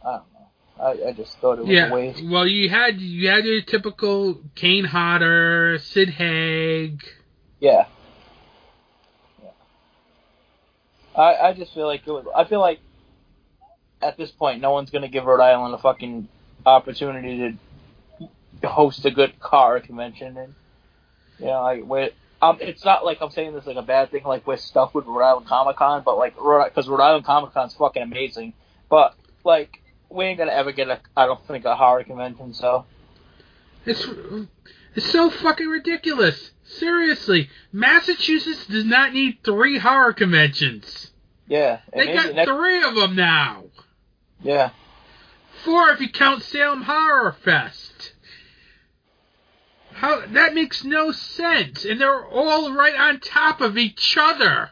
I 0.05 0.13
don't 0.19 0.33
know. 0.33 1.05
I, 1.07 1.09
I 1.11 1.13
just 1.13 1.37
thought 1.39 1.59
it 1.59 1.63
was 1.63 1.71
a 1.71 1.73
Yeah. 1.73 1.93
waste. 1.93 2.23
Well, 2.25 2.47
you 2.47 2.69
had 2.69 3.01
you 3.01 3.29
had 3.29 3.45
your 3.45 3.63
typical 3.63 4.41
Kane 4.55 4.85
Hodder, 4.85 5.79
Sid 5.79 6.11
Haig. 6.11 7.03
Yeah. 7.59 7.87
I 11.17 11.37
I 11.37 11.53
just 11.55 11.75
feel 11.75 11.87
like 11.87 12.07
it 12.07 12.11
was. 12.11 12.27
I 12.35 12.45
feel 12.45 12.61
like 12.61 12.81
at 14.01 14.17
this 14.17 14.31
point, 14.31 14.61
no 14.61 14.71
one's 14.71 14.91
gonna 14.91 15.09
give 15.09 15.25
Rhode 15.25 15.41
Island 15.43 15.75
a 15.75 15.79
fucking 15.79 16.29
opportunity 16.65 17.59
to 18.61 18.69
host 18.69 19.05
a 19.05 19.11
good 19.11 19.39
car 19.41 19.81
convention, 19.81 20.37
and 20.37 20.55
you 21.39 21.47
know, 21.47 21.63
like. 21.87 22.15
Um, 22.41 22.59
it's 22.61 22.85
not 22.85 23.05
like 23.05 23.19
I'm 23.21 23.31
saying 23.31 23.55
this 23.55 23.67
like 23.67 23.77
a 23.77 23.83
bad 23.83 24.11
thing. 24.11 24.25
Like 24.25 24.45
we're 24.49 24.57
stuck 24.57 24.97
with 24.97 25.07
Rhode 25.07 25.23
Island 25.23 25.47
Comic 25.47 25.77
Con, 25.77 26.03
but 26.05 26.19
like 26.19 26.35
because 26.35 26.89
Rhode 26.89 27.01
Island 27.01 27.25
Comic 27.25 27.53
Con's 27.53 27.73
fucking 27.75 28.03
amazing. 28.03 28.53
But 28.91 29.15
like 29.45 29.81
we 30.11 30.25
ain't 30.25 30.39
gonna 30.39 30.51
ever 30.51 30.73
get 30.73 30.89
a. 30.89 30.99
I 31.17 31.27
don't 31.27 31.47
think 31.47 31.65
a 31.65 31.77
horror 31.77 32.03
convention. 32.03 32.53
So 32.53 32.85
It's 33.85 34.07
it's 34.95 35.11
so 35.11 35.31
fucking 35.31 35.67
ridiculous. 35.69 36.51
Seriously, 36.79 37.49
Massachusetts 37.73 38.67
does 38.67 38.85
not 38.85 39.13
need 39.13 39.39
three 39.45 39.79
horror 39.79 40.13
conventions. 40.13 41.11
yeah, 41.47 41.81
They 41.95 42.13
got 42.13 42.35
next- 42.35 42.51
three 42.51 42.83
of 42.83 42.95
them 42.95 43.15
now. 43.17 43.65
yeah. 44.43 44.71
Four 45.65 45.91
if 45.91 46.01
you 46.01 46.09
count 46.11 46.43
Salem 46.43 46.83
Horror 46.83 47.37
Fest. 47.45 48.15
How 49.93 50.25
that 50.27 50.55
makes 50.55 50.83
no 50.83 51.13
sense, 51.13 51.85
and 51.85 52.01
they're 52.01 52.25
all 52.27 52.73
right 52.73 52.95
on 52.95 53.21
top 53.21 53.61
of 53.61 53.79
each 53.79 54.17
other. 54.19 54.71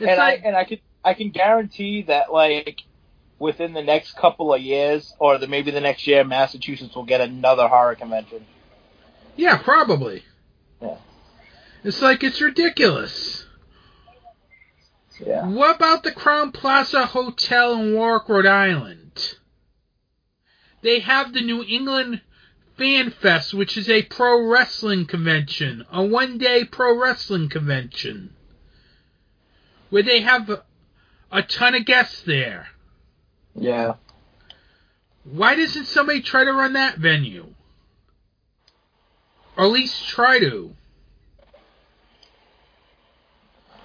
It's 0.00 0.08
and 0.08 0.18
like, 0.18 0.44
I 0.44 0.48
and 0.48 0.56
I 0.56 0.64
could 0.64 0.80
I 1.04 1.14
can 1.14 1.30
guarantee 1.30 2.02
that 2.02 2.32
like 2.32 2.82
within 3.38 3.74
the 3.74 3.82
next 3.82 4.16
couple 4.16 4.52
of 4.52 4.60
years 4.60 5.14
or 5.20 5.38
the 5.38 5.46
maybe 5.46 5.70
the 5.70 5.80
next 5.80 6.06
year 6.08 6.24
Massachusetts 6.24 6.96
will 6.96 7.04
get 7.04 7.20
another 7.20 7.68
horror 7.68 7.94
convention. 7.94 8.44
Yeah, 9.38 9.56
probably. 9.56 10.24
Yeah. 10.82 10.96
It's 11.84 12.02
like 12.02 12.24
it's 12.24 12.40
ridiculous. 12.40 13.46
Yeah. 15.24 15.46
What 15.46 15.76
about 15.76 16.02
the 16.02 16.10
Crowne 16.10 16.52
Plaza 16.52 17.06
Hotel 17.06 17.74
in 17.74 17.94
Warwick, 17.94 18.28
Rhode 18.28 18.46
Island? 18.46 19.36
They 20.82 20.98
have 21.00 21.32
the 21.32 21.40
New 21.40 21.62
England 21.62 22.20
Fan 22.76 23.10
Fest, 23.10 23.54
which 23.54 23.76
is 23.76 23.88
a 23.88 24.02
pro 24.02 24.44
wrestling 24.44 25.06
convention, 25.06 25.86
a 25.92 26.04
one 26.04 26.38
day 26.38 26.64
pro 26.64 27.00
wrestling 27.00 27.48
convention, 27.48 28.34
where 29.90 30.02
they 30.02 30.20
have 30.20 30.50
a, 30.50 30.64
a 31.30 31.42
ton 31.42 31.76
of 31.76 31.84
guests 31.84 32.22
there. 32.22 32.68
Yeah. 33.54 33.94
Why 35.22 35.54
doesn't 35.54 35.86
somebody 35.86 36.22
try 36.22 36.42
to 36.42 36.52
run 36.52 36.72
that 36.72 36.98
venue? 36.98 37.54
Or 39.58 39.64
at 39.64 39.72
least 39.72 40.08
try 40.08 40.38
to. 40.38 40.74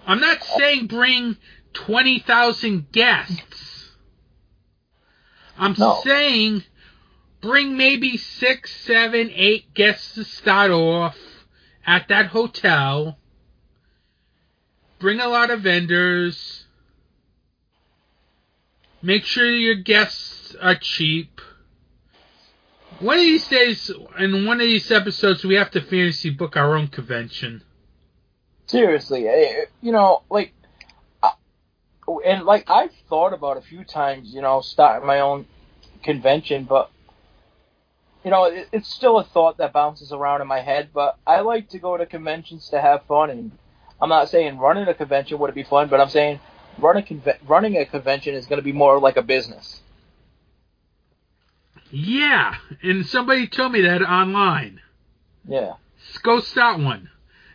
I'm 0.05 0.19
not 0.19 0.43
saying 0.43 0.85
bring 0.87 1.37
20,000 1.73 2.91
guests. 2.91 3.89
I'm 5.57 5.73
No. 5.77 5.99
saying 6.03 6.63
bring 7.41 7.75
maybe 7.75 8.17
six, 8.17 8.75
seven, 8.85 9.31
eight 9.33 9.73
guests 9.73 10.13
to 10.13 10.23
start 10.23 10.69
off 10.69 11.17
at 11.87 12.07
that 12.09 12.27
hotel. 12.27 13.17
Bring 14.99 15.19
a 15.19 15.27
lot 15.27 15.49
of 15.49 15.61
vendors. 15.61 16.65
Make 19.01 19.25
sure 19.25 19.49
your 19.49 19.75
guests 19.75 20.55
are 20.61 20.75
cheap. 20.75 21.41
One 23.03 23.17
of 23.17 23.23
these 23.23 23.45
days, 23.49 23.91
in 24.17 24.45
one 24.45 24.61
of 24.61 24.65
these 24.65 24.89
episodes, 24.89 25.43
we 25.43 25.55
have 25.55 25.71
to 25.71 25.81
fantasy 25.81 26.29
book 26.29 26.55
our 26.55 26.77
own 26.77 26.87
convention. 26.87 27.61
Seriously, 28.67 29.27
eh, 29.27 29.65
you 29.81 29.91
know, 29.91 30.21
like, 30.29 30.53
I- 31.21 31.33
and 32.23 32.45
like 32.45 32.69
I've 32.69 32.93
thought 33.09 33.33
about 33.33 33.57
a 33.57 33.61
few 33.61 33.83
times, 33.83 34.33
you 34.33 34.41
know, 34.41 34.61
starting 34.61 35.05
my 35.05 35.19
own 35.19 35.47
convention, 36.01 36.63
but 36.63 36.91
you 38.23 38.31
know, 38.31 38.45
it, 38.45 38.69
it's 38.71 38.87
still 38.87 39.19
a 39.19 39.25
thought 39.25 39.57
that 39.57 39.73
bounces 39.73 40.13
around 40.13 40.39
in 40.39 40.47
my 40.47 40.61
head. 40.61 40.91
But 40.93 41.17
I 41.27 41.41
like 41.41 41.67
to 41.71 41.79
go 41.79 41.97
to 41.97 42.05
conventions 42.05 42.69
to 42.69 42.79
have 42.79 43.03
fun, 43.05 43.29
and 43.29 43.51
I'm 44.01 44.07
not 44.07 44.29
saying 44.29 44.59
running 44.59 44.87
a 44.87 44.93
convention 44.93 45.39
would 45.39 45.53
be 45.53 45.63
fun, 45.63 45.89
but 45.89 45.99
I'm 45.99 46.07
saying 46.07 46.39
run 46.77 46.95
a 46.95 47.01
conve- 47.01 47.39
running 47.45 47.75
a 47.75 47.85
convention 47.85 48.33
is 48.33 48.45
going 48.45 48.59
to 48.59 48.63
be 48.63 48.71
more 48.71 48.97
like 48.97 49.17
a 49.17 49.21
business. 49.21 49.81
Yeah, 51.95 52.55
and 52.81 53.05
somebody 53.05 53.45
told 53.45 53.71
me 53.71 53.81
that 53.81 54.01
online. 54.01 54.81
Yeah, 55.47 55.73
Go 56.23 56.39
start 56.39 56.79
one. 56.79 57.11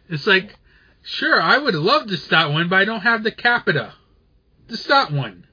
It's 0.08 0.28
like, 0.28 0.54
sure, 1.02 1.42
I 1.42 1.58
would 1.58 1.74
love 1.74 2.06
to 2.06 2.16
start 2.16 2.52
one, 2.52 2.68
but 2.68 2.76
I 2.76 2.84
don't 2.84 3.00
have 3.00 3.24
the 3.24 3.32
capita 3.32 3.94
to 4.68 4.76
start 4.76 5.10
one. 5.10 5.44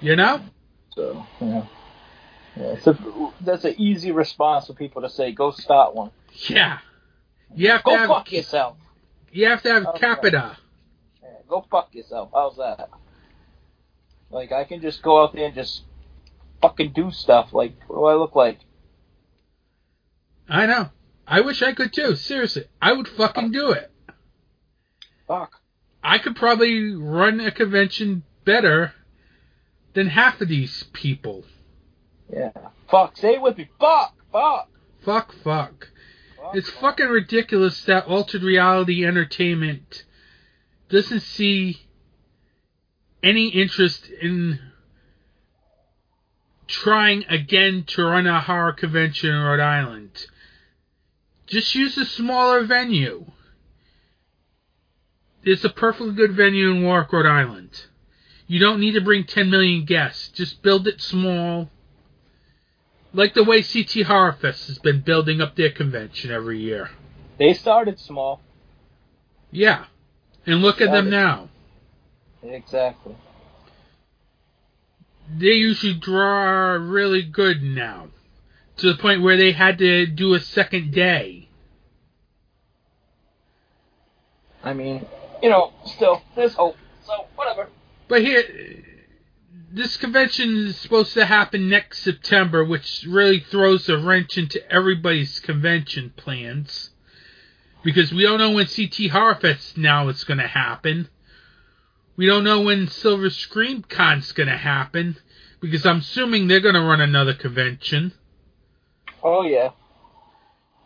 You 0.00 0.14
know? 0.14 0.40
so 0.94 1.26
yeah, 1.40 1.66
yeah. 2.56 2.62
It's 2.74 2.86
a, 2.86 2.96
that's 3.40 3.64
an 3.64 3.74
easy 3.78 4.12
response 4.12 4.66
for 4.68 4.74
people 4.74 5.02
to 5.02 5.10
say, 5.10 5.32
"Go 5.32 5.50
start 5.50 5.94
one." 5.96 6.10
Yeah. 6.48 6.78
You 7.54 7.70
have 7.70 7.80
to 7.82 7.90
Go 7.90 7.96
have 7.96 8.08
fuck 8.08 8.30
yourself. 8.32 8.76
you 9.32 9.46
have 9.48 9.62
to 9.62 9.72
have 9.72 9.86
Okay. 9.86 9.98
capita. 9.98 10.56
Yeah, 11.22 11.28
go 11.48 11.66
fuck 11.70 11.94
yourself. 11.94 12.30
How's 12.32 12.56
that? 12.58 12.88
Like 14.30 14.52
I 14.52 14.64
can 14.64 14.80
just 14.80 15.02
go 15.02 15.22
out 15.22 15.32
there 15.34 15.46
and 15.46 15.54
just 15.54 15.82
fucking 16.60 16.92
do 16.94 17.10
stuff. 17.10 17.52
Like 17.52 17.76
what 17.86 17.96
do 17.96 18.04
I 18.04 18.14
look 18.14 18.34
like? 18.34 18.60
I 20.48 20.66
know. 20.66 20.90
I 21.26 21.40
wish 21.40 21.62
I 21.62 21.72
could 21.72 21.92
too. 21.92 22.14
Seriously, 22.14 22.64
I 22.80 22.92
would 22.92 23.08
fucking 23.08 23.50
do 23.50 23.72
it. 23.72 23.90
Fuck. 25.26 25.60
I 26.02 26.18
could 26.18 26.36
probably 26.36 26.94
run 26.94 27.40
a 27.40 27.50
convention 27.50 28.22
better 28.44 28.92
than 29.94 30.06
half 30.08 30.40
of 30.40 30.48
these 30.48 30.84
people. 30.92 31.44
Yeah. 32.32 32.50
Fuck. 32.88 33.16
Say 33.16 33.34
it 33.34 33.42
with 33.42 33.58
me. 33.58 33.68
Fuck. 33.80 34.14
Fuck. 34.32 34.68
Fuck, 35.04 35.32
fuck. 35.42 35.88
fuck 36.36 36.54
It's 36.54 36.70
fuck. 36.70 36.80
fucking 36.80 37.08
ridiculous 37.08 37.82
that 37.84 38.06
altered 38.06 38.42
reality 38.42 39.04
entertainment 39.04 40.04
doesn't 40.88 41.20
see 41.22 41.80
any 43.22 43.48
interest 43.48 44.08
in 44.08 44.60
trying 46.66 47.24
again 47.28 47.84
to 47.88 48.04
run 48.04 48.26
a 48.26 48.40
horror 48.40 48.72
convention 48.72 49.30
in 49.30 49.40
Rhode 49.40 49.60
Island. 49.60 50.26
Just 51.46 51.74
use 51.74 51.96
a 51.96 52.04
smaller 52.04 52.64
venue. 52.64 53.26
It's 55.44 55.64
a 55.64 55.68
perfectly 55.68 56.12
good 56.14 56.32
venue 56.32 56.72
in 56.72 56.82
Warwick, 56.82 57.12
Rhode 57.12 57.26
Island. 57.26 57.70
You 58.48 58.58
don't 58.58 58.80
need 58.80 58.92
to 58.92 59.00
bring 59.00 59.24
10 59.24 59.48
million 59.48 59.84
guests. 59.84 60.28
Just 60.28 60.62
build 60.62 60.88
it 60.88 61.00
small. 61.00 61.70
Like 63.12 63.34
the 63.34 63.44
way 63.44 63.62
CT 63.62 64.06
Horror 64.06 64.32
Fest 64.32 64.66
has 64.66 64.78
been 64.78 65.00
building 65.02 65.40
up 65.40 65.56
their 65.56 65.70
convention 65.70 66.30
every 66.30 66.60
year. 66.60 66.90
They 67.38 67.54
started 67.54 67.98
small. 68.00 68.40
Yeah. 69.50 69.84
And 70.46 70.62
look 70.62 70.80
at 70.80 70.90
them 70.90 71.10
now. 71.10 71.48
Exactly. 72.42 73.16
They 75.28 75.52
usually 75.52 75.94
draw 75.94 76.72
really 76.72 77.22
good 77.22 77.62
now. 77.62 78.08
To 78.78 78.92
the 78.92 78.98
point 78.98 79.22
where 79.22 79.38
they 79.38 79.52
had 79.52 79.78
to 79.78 80.06
do 80.06 80.34
a 80.34 80.40
second 80.40 80.92
day. 80.92 81.48
I 84.62 84.74
mean, 84.74 85.06
you 85.42 85.48
know, 85.48 85.72
still 85.84 86.22
there's 86.34 86.54
hope. 86.54 86.76
So 87.06 87.26
whatever. 87.36 87.68
But 88.08 88.20
here, 88.20 88.44
this 89.72 89.96
convention 89.96 90.66
is 90.66 90.76
supposed 90.76 91.14
to 91.14 91.24
happen 91.24 91.68
next 91.68 92.02
September, 92.02 92.64
which 92.64 93.04
really 93.08 93.40
throws 93.40 93.88
a 93.88 93.96
wrench 93.96 94.36
into 94.36 94.60
everybody's 94.70 95.40
convention 95.40 96.12
plans. 96.16 96.90
Because 97.82 98.12
we 98.12 98.22
don't 98.22 98.38
know 98.38 98.50
when 98.50 98.66
CT 98.66 99.10
Horror 99.10 99.36
Fest 99.36 99.78
now 99.78 100.08
is 100.08 100.24
going 100.24 100.38
to 100.38 100.46
happen. 100.46 101.08
We 102.16 102.26
don't 102.26 102.44
know 102.44 102.62
when 102.62 102.88
Silver 102.88 103.30
Scream 103.30 103.82
Con's 103.82 104.32
going 104.32 104.48
to 104.48 104.56
happen. 104.56 105.16
Because 105.60 105.86
I'm 105.86 105.98
assuming 105.98 106.48
they're 106.48 106.60
going 106.60 106.74
to 106.74 106.80
run 106.80 107.00
another 107.00 107.34
convention. 107.34 108.12
Oh 109.22 109.42
yeah. 109.42 109.70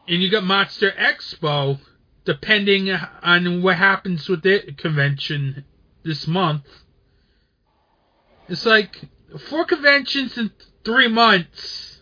And 0.08 0.22
you 0.22 0.30
got 0.30 0.44
Monster 0.44 0.92
Expo, 0.92 1.78
depending 2.24 2.90
on 2.90 3.62
what 3.62 3.76
happens 3.76 4.28
with 4.28 4.42
their 4.42 4.60
convention 4.76 5.64
this 6.04 6.26
month. 6.26 6.64
It's 8.48 8.66
like 8.66 8.96
four 9.48 9.64
conventions 9.64 10.36
in 10.38 10.50
three 10.84 11.08
months 11.08 12.00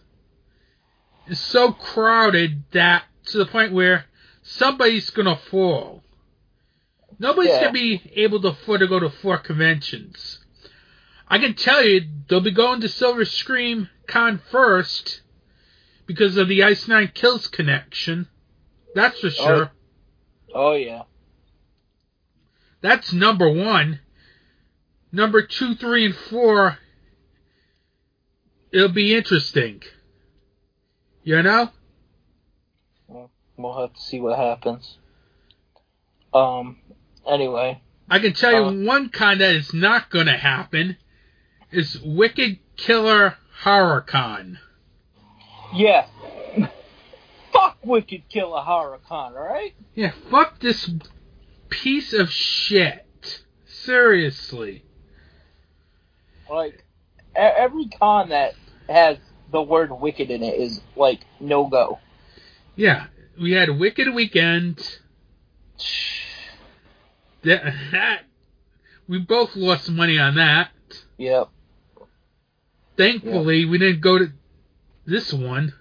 is 1.26 1.40
so 1.40 1.72
crowded 1.72 2.62
that 2.72 3.04
to 3.26 3.38
the 3.38 3.46
point 3.46 3.72
where 3.72 4.06
somebody's 4.42 5.10
gonna 5.10 5.36
fall. 5.36 6.02
Nobody's 7.18 7.50
Yeah. 7.50 7.60
gonna 7.60 7.72
be 7.72 8.12
able 8.16 8.40
to 8.42 8.48
afford 8.48 8.80
to 8.80 8.86
go 8.88 9.00
to 9.00 9.10
four 9.10 9.38
conventions. 9.38 10.38
I 11.26 11.38
can 11.38 11.54
tell 11.54 11.84
you 11.84 12.08
they'll 12.28 12.40
be 12.40 12.50
going 12.50 12.80
to 12.80 12.88
Silver 12.88 13.24
Scream 13.24 13.90
Con 14.06 14.38
first 14.50 15.22
because 16.06 16.36
of 16.36 16.48
the 16.48 16.62
Ice 16.62 16.88
Nine 16.88 17.08
Kills 17.14 17.48
connection. 17.48 18.28
That's 18.94 19.20
for 19.20 19.30
sure. 19.30 19.72
Oh 20.54 20.72
yeah. 20.72 21.02
That's 22.80 23.12
number 23.12 23.50
one. 23.50 24.00
Number 25.10 25.42
two, 25.42 25.74
three, 25.74 26.06
and 26.06 26.14
four. 26.14 26.78
It'll 28.72 28.88
be 28.88 29.14
interesting. 29.14 29.82
You 31.22 31.42
know? 31.42 31.70
We'll 33.56 33.80
have 33.80 33.92
to 33.94 34.00
see 34.00 34.20
what 34.20 34.38
happens. 34.38 34.98
Um. 36.32 36.78
Anyway. 37.28 37.80
I 38.10 38.18
can 38.20 38.32
tell 38.32 38.52
you 38.52 38.58
Uh, 38.58 38.86
one 38.86 39.10
con 39.10 39.38
that 39.38 39.54
is 39.54 39.74
not 39.74 40.10
going 40.10 40.26
to 40.26 40.36
happen 40.36 40.96
is 41.70 42.00
Wicked 42.02 42.58
Killer 42.76 43.36
Horror 43.62 44.00
Con. 44.00 44.58
Yeah. 45.74 46.06
Fuck 47.52 47.78
Wicked 47.84 48.28
Killer 48.28 48.60
Horror 48.60 49.00
Con, 49.06 49.34
alright? 49.34 49.74
Yeah, 49.94 50.12
fuck 50.30 50.60
this 50.60 50.90
piece 51.68 52.12
of 52.12 52.30
shit. 52.30 53.04
Seriously. 53.66 54.84
Like, 56.50 56.84
every 57.34 57.88
con 57.98 58.30
that 58.30 58.54
has 58.88 59.18
the 59.52 59.62
word 59.62 59.90
wicked 59.92 60.30
in 60.30 60.42
it 60.42 60.54
is, 60.54 60.80
like, 60.96 61.20
no 61.40 61.66
go. 61.66 61.98
Yeah, 62.76 63.06
we 63.40 63.52
had 63.52 63.78
Wicked 63.78 64.14
Weekend. 64.14 64.98
That, 67.44 67.62
that 67.92 68.20
we 69.08 69.18
both 69.18 69.54
lost 69.56 69.90
money 69.90 70.18
on 70.18 70.34
that. 70.36 70.70
Yep. 71.16 71.48
Thankfully, 72.96 73.64
we 73.64 73.78
didn't 73.78 74.00
go 74.00 74.18
to 74.18 74.32
this 75.06 75.32
one 75.32 75.72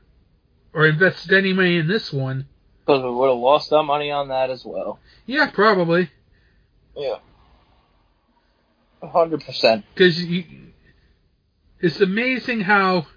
or 0.73 0.87
invested 0.87 1.33
any 1.33 1.53
money 1.53 1.77
in 1.77 1.87
this 1.87 2.13
one. 2.13 2.47
Because 2.85 3.03
we 3.03 3.09
would 3.09 3.29
have 3.29 3.37
lost 3.37 3.73
our 3.73 3.83
money 3.83 4.11
on 4.11 4.29
that 4.29 4.49
as 4.49 4.63
well. 4.63 4.99
Yeah, 5.25 5.49
probably 5.51 6.09
Yeah. 6.95 7.17
100%. 9.03 9.83
because 9.93 10.19
it's 11.79 12.01
amazing 12.01 12.61
how 12.61 13.07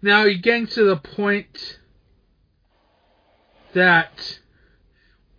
now 0.00 0.24
you're 0.24 0.38
getting 0.38 0.66
to 0.68 0.84
the 0.84 0.96
point 0.96 1.78
that 3.74 4.38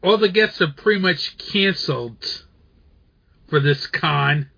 all 0.04 0.18
the 0.18 0.30
guests 0.30 0.62
are 0.62 0.72
pretty 0.76 1.00
much 1.02 1.38
canceled 1.38 2.46
for 3.48 3.60
this 3.60 3.88
con 3.88 4.50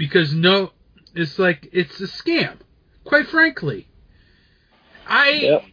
because 0.00 0.32
no, 0.32 0.72
it's 1.14 1.38
like 1.38 1.68
it's 1.72 2.00
a 2.00 2.04
scam. 2.04 2.56
Quite 3.04 3.26
frankly, 3.26 3.88
I. 5.06 5.30
Yep. 5.30 5.64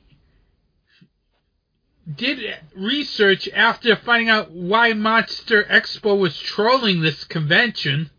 did 2.14 2.40
research 2.76 3.48
after 3.54 3.96
finding 3.96 4.30
out 4.30 4.52
why 4.52 4.92
Monster 4.94 5.64
Expo 5.64 6.20
was 6.20 6.38
trolling 6.38 7.02
this 7.02 7.24
convention. 7.24 8.10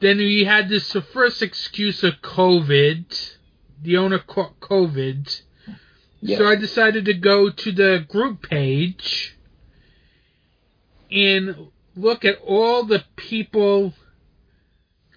Then 0.00 0.18
we 0.18 0.44
had 0.44 0.68
this 0.68 0.92
first 1.12 1.40
excuse 1.42 2.02
of 2.02 2.14
COVID. 2.20 3.36
The 3.82 3.96
owner 3.96 4.18
caught 4.18 4.58
COVID. 4.60 5.42
Yeah. 6.20 6.38
So 6.38 6.48
I 6.48 6.56
decided 6.56 7.04
to 7.04 7.14
go 7.14 7.50
to 7.50 7.72
the 7.72 8.04
group 8.08 8.42
page 8.42 9.36
and 11.14 11.68
look 11.96 12.24
at 12.24 12.38
all 12.44 12.84
the 12.84 13.04
people 13.16 13.94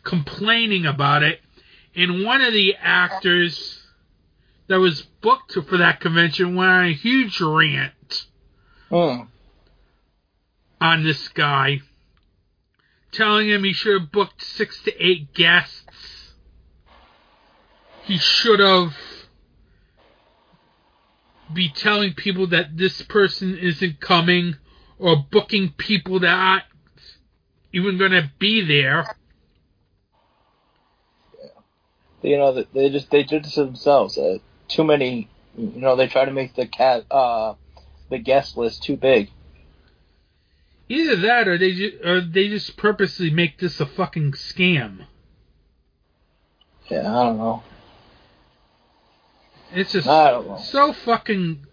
complaining 0.03 0.85
about 0.85 1.23
it. 1.23 1.41
And 1.95 2.23
one 2.23 2.41
of 2.41 2.53
the 2.53 2.75
actors 2.79 3.81
that 4.67 4.79
was 4.79 5.01
booked 5.21 5.53
for 5.53 5.77
that 5.77 5.99
convention 5.99 6.55
went 6.55 6.69
on 6.69 6.85
a 6.85 6.93
huge 6.93 7.41
rant 7.41 8.25
Hmm. 8.89 9.23
on 10.79 11.03
this 11.03 11.27
guy, 11.29 11.81
telling 13.11 13.49
him 13.49 13.63
he 13.63 13.73
should 13.73 13.99
have 13.99 14.11
booked 14.11 14.43
six 14.43 14.81
to 14.83 15.05
eight 15.05 15.33
guests. 15.33 16.33
He 18.03 18.17
should 18.17 18.59
have 18.59 18.95
be 21.53 21.69
telling 21.69 22.13
people 22.13 22.47
that 22.47 22.77
this 22.77 23.01
person 23.03 23.57
isn't 23.57 23.99
coming 23.99 24.55
or 24.99 25.15
booking 25.31 25.73
people 25.77 26.19
that 26.21 26.33
aren't 26.33 26.63
even 27.73 27.97
going 27.97 28.11
to 28.11 28.31
be 28.39 28.65
there. 28.65 29.05
You 32.21 32.37
know, 32.37 32.63
they 32.73 32.89
just 32.89 33.11
they 33.11 33.23
did 33.23 33.43
this 33.43 33.53
to 33.55 33.65
themselves. 33.65 34.17
Uh, 34.17 34.39
too 34.67 34.83
many. 34.83 35.29
You 35.57 35.81
know, 35.81 35.95
they 35.95 36.07
try 36.07 36.25
to 36.25 36.31
make 36.31 36.55
the 36.55 36.67
cat 36.67 37.05
uh 37.11 37.53
the 38.09 38.17
guest 38.17 38.57
list 38.57 38.83
too 38.83 38.97
big. 38.97 39.29
Either 40.89 41.15
that 41.17 41.47
or 41.47 41.57
they 41.57 41.73
ju- 41.73 41.99
or 42.03 42.21
they 42.21 42.47
just 42.47 42.77
purposely 42.77 43.29
make 43.29 43.59
this 43.59 43.79
a 43.79 43.85
fucking 43.85 44.31
scam. 44.31 45.05
Yeah, 46.89 46.99
I 46.99 47.23
don't 47.25 47.37
know. 47.37 47.63
It's 49.73 49.91
just 49.91 50.07
I 50.07 50.31
don't 50.31 50.47
know. 50.47 50.57
so 50.57 50.93
fucking 50.93 51.65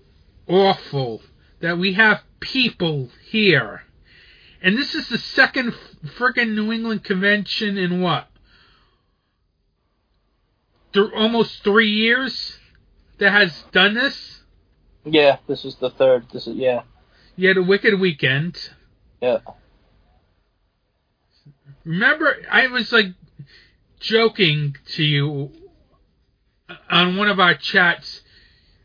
awful 0.49 1.23
that 1.61 1.79
we 1.79 1.95
have 1.95 2.23
people 2.45 3.09
here. 3.29 3.83
And 4.63 4.77
this 4.77 4.95
is 4.95 5.09
the 5.09 5.19
second 5.19 5.73
friggin' 6.19 6.55
New 6.55 6.71
England 6.73 7.03
convention 7.05 7.77
in 7.79 8.01
what? 8.03 8.29
Th- 10.93 11.11
almost 11.17 11.65
three 11.65 11.91
years 11.91 12.59
that 13.19 13.31
has 13.33 13.65
done 13.73 13.95
this? 13.95 14.43
Yeah, 15.05 15.39
this 15.49 15.65
is 15.65 15.77
the 15.77 15.91
third. 15.91 16.27
This 16.33 16.47
is 16.47 16.57
yeah, 16.57 16.83
You 17.37 17.49
had 17.49 17.57
a 17.57 17.63
Wicked 17.63 17.99
Weekend. 17.99 18.71
yeah. 19.21 19.39
Remember, 21.85 22.37
I 22.51 22.67
was 22.69 22.91
like 22.93 23.09
joking 24.01 24.75
to 24.95 25.05
you 25.05 25.51
uh, 26.69 26.75
on 26.91 27.17
one 27.17 27.29
of 27.29 27.39
our 27.39 27.55
chats. 27.55 28.23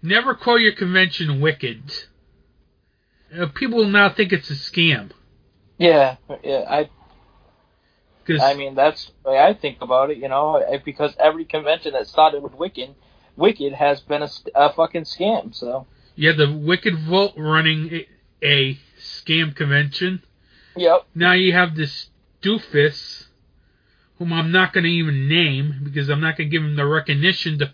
Never 0.02 0.36
call 0.36 0.60
your 0.60 0.74
convention 0.74 1.40
wicked. 1.40 1.82
Uh, 3.38 3.48
people 3.48 3.80
will 3.80 3.90
now 3.90 4.10
think 4.10 4.34
it's 4.34 4.50
a 4.50 4.54
scam. 4.54 5.12
Yeah, 5.78 6.18
yeah. 6.44 6.66
I 6.68 6.90
Cause, 8.26 8.42
I 8.42 8.54
mean 8.54 8.76
that's 8.76 9.12
the 9.24 9.32
way 9.32 9.40
I 9.40 9.54
think 9.54 9.82
about 9.82 10.12
it. 10.12 10.18
You 10.18 10.28
know, 10.28 10.64
because 10.86 11.16
every 11.20 11.46
convention 11.46 11.94
that 11.94 12.08
started 12.08 12.44
with 12.44 12.54
Wicked, 12.54 12.94
Wicked 13.36 13.74
has 13.74 14.02
been 14.02 14.22
a, 14.22 14.30
a 14.56 14.74
fucking 14.74 15.04
scam. 15.04 15.56
So 15.56 15.88
had 16.28 16.38
the 16.38 16.52
Wicked 16.52 16.98
Vault 17.00 17.34
running 17.38 17.92
a, 17.92 18.08
a 18.44 18.80
scam 19.00 19.56
convention. 19.56 20.22
yep. 20.76 21.06
Now 21.16 21.34
you 21.34 21.54
have 21.54 21.76
this 21.76 22.10
doofus, 22.42 23.26
whom 24.18 24.34
I'm 24.34 24.52
not 24.52 24.74
going 24.74 24.84
to 24.84 24.90
even 24.90 25.28
name 25.28 25.82
because 25.84 26.10
I'm 26.10 26.22
not 26.22 26.38
going 26.38 26.50
to 26.50 26.52
give 26.52 26.64
him 26.64 26.76
the 26.76 26.86
recognition 26.86 27.60
to 27.60 27.74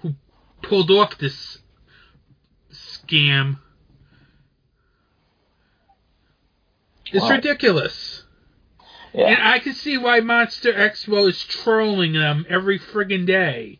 who 0.00 0.14
pulled 0.62 0.90
off 0.90 1.18
this 1.18 1.58
scam. 2.72 3.58
It's 7.14 7.22
Wow. 7.22 7.30
ridiculous. 7.30 8.24
Yeah. 9.12 9.26
And 9.26 9.40
I 9.40 9.60
can 9.60 9.72
see 9.74 9.96
why 9.96 10.18
Monster 10.18 10.72
Expo 10.72 11.28
is 11.28 11.44
trolling 11.44 12.14
them 12.14 12.44
every 12.48 12.76
friggin' 12.76 13.24
day. 13.24 13.78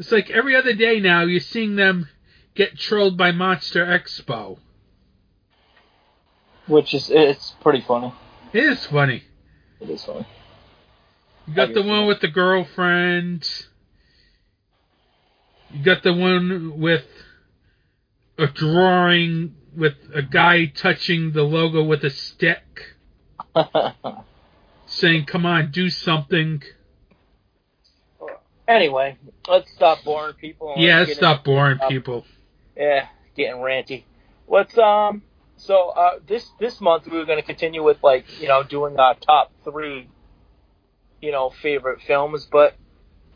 It's 0.00 0.10
like 0.10 0.28
every 0.28 0.56
other 0.56 0.72
day 0.72 0.98
now 0.98 1.22
you're 1.22 1.38
seeing 1.38 1.76
them 1.76 2.08
get 2.56 2.76
trolled 2.76 3.16
by 3.16 3.30
Monster 3.30 3.86
Expo. 3.86 4.58
Which 6.66 6.92
is 6.92 7.08
it's 7.08 7.52
pretty 7.60 7.82
funny. 7.82 8.12
It 8.52 8.64
is 8.64 8.84
funny. 8.86 9.22
It 9.80 9.88
is 9.88 10.04
funny. 10.04 10.26
You 11.46 11.54
got 11.54 11.72
the 11.72 11.82
one 11.82 12.06
with 12.06 12.20
the 12.20 12.28
girlfriend. 12.28 13.48
You 15.72 15.84
got 15.84 16.02
the 16.02 16.12
one 16.12 16.80
with 16.80 17.06
a 18.38 18.48
drawing 18.48 19.54
with 19.76 19.94
a 20.14 20.22
guy 20.22 20.66
touching 20.66 21.32
the 21.32 21.42
logo 21.42 21.82
with 21.82 22.04
a 22.04 22.10
stick, 22.10 22.96
saying, 24.86 25.26
"Come 25.26 25.46
on, 25.46 25.70
do 25.70 25.90
something." 25.90 26.62
anyway, 28.68 29.18
let's 29.48 29.70
stop 29.72 30.04
boring 30.04 30.34
people. 30.34 30.74
Yeah, 30.76 31.00
let's 31.00 31.14
stop 31.14 31.44
boring 31.44 31.78
uh, 31.80 31.88
people. 31.88 32.24
Yeah, 32.76 33.06
getting 33.36 33.56
ranty. 33.56 34.04
Let's 34.48 34.76
um. 34.78 35.22
So 35.56 35.90
uh, 35.90 36.18
this 36.26 36.48
this 36.58 36.80
month 36.80 37.06
we 37.06 37.18
were 37.18 37.24
going 37.24 37.38
to 37.38 37.46
continue 37.46 37.82
with 37.82 37.98
like 38.02 38.24
you 38.40 38.48
know 38.48 38.62
doing 38.62 38.98
our 38.98 39.14
top 39.14 39.52
three, 39.64 40.08
you 41.20 41.32
know, 41.32 41.50
favorite 41.50 42.00
films, 42.06 42.46
but 42.50 42.74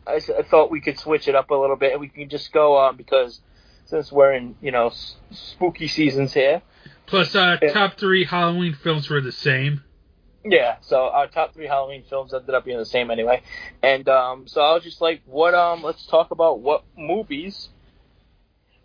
I 0.06 0.20
thought 0.20 0.70
we 0.70 0.80
could 0.80 0.98
switch 0.98 1.28
it 1.28 1.34
up 1.34 1.50
a 1.50 1.54
little 1.54 1.76
bit 1.76 1.92
and 1.92 2.00
we 2.00 2.08
can 2.08 2.28
just 2.28 2.52
go 2.52 2.78
um 2.78 2.96
because 2.96 3.40
since 3.86 4.12
we're 4.12 4.32
in 4.34 4.56
you 4.60 4.70
know 4.70 4.88
s- 4.88 5.16
spooky 5.30 5.88
seasons 5.88 6.32
here, 6.34 6.62
Plus, 7.06 7.34
uh, 7.34 7.56
Yeah. 7.62 7.72
top 7.72 7.94
three 7.98 8.24
Halloween 8.24 8.74
films 8.74 9.08
were 9.08 9.20
the 9.20 9.32
same. 9.32 9.82
yeah. 10.44 10.76
So 10.80 11.08
our 11.08 11.26
top 11.28 11.54
three 11.54 11.66
Halloween 11.66 12.04
films 12.08 12.32
ended 12.34 12.54
up 12.54 12.64
being 12.64 12.78
the 12.78 12.84
same 12.86 13.10
anyway, 13.10 13.42
and 13.82 14.08
um 14.08 14.46
so 14.46 14.60
I 14.60 14.74
was 14.74 14.82
just 14.84 15.00
like, 15.00 15.22
what 15.24 15.54
um 15.54 15.82
let's 15.82 16.04
talk 16.06 16.30
about 16.30 16.60
what 16.60 16.84
movies 16.96 17.68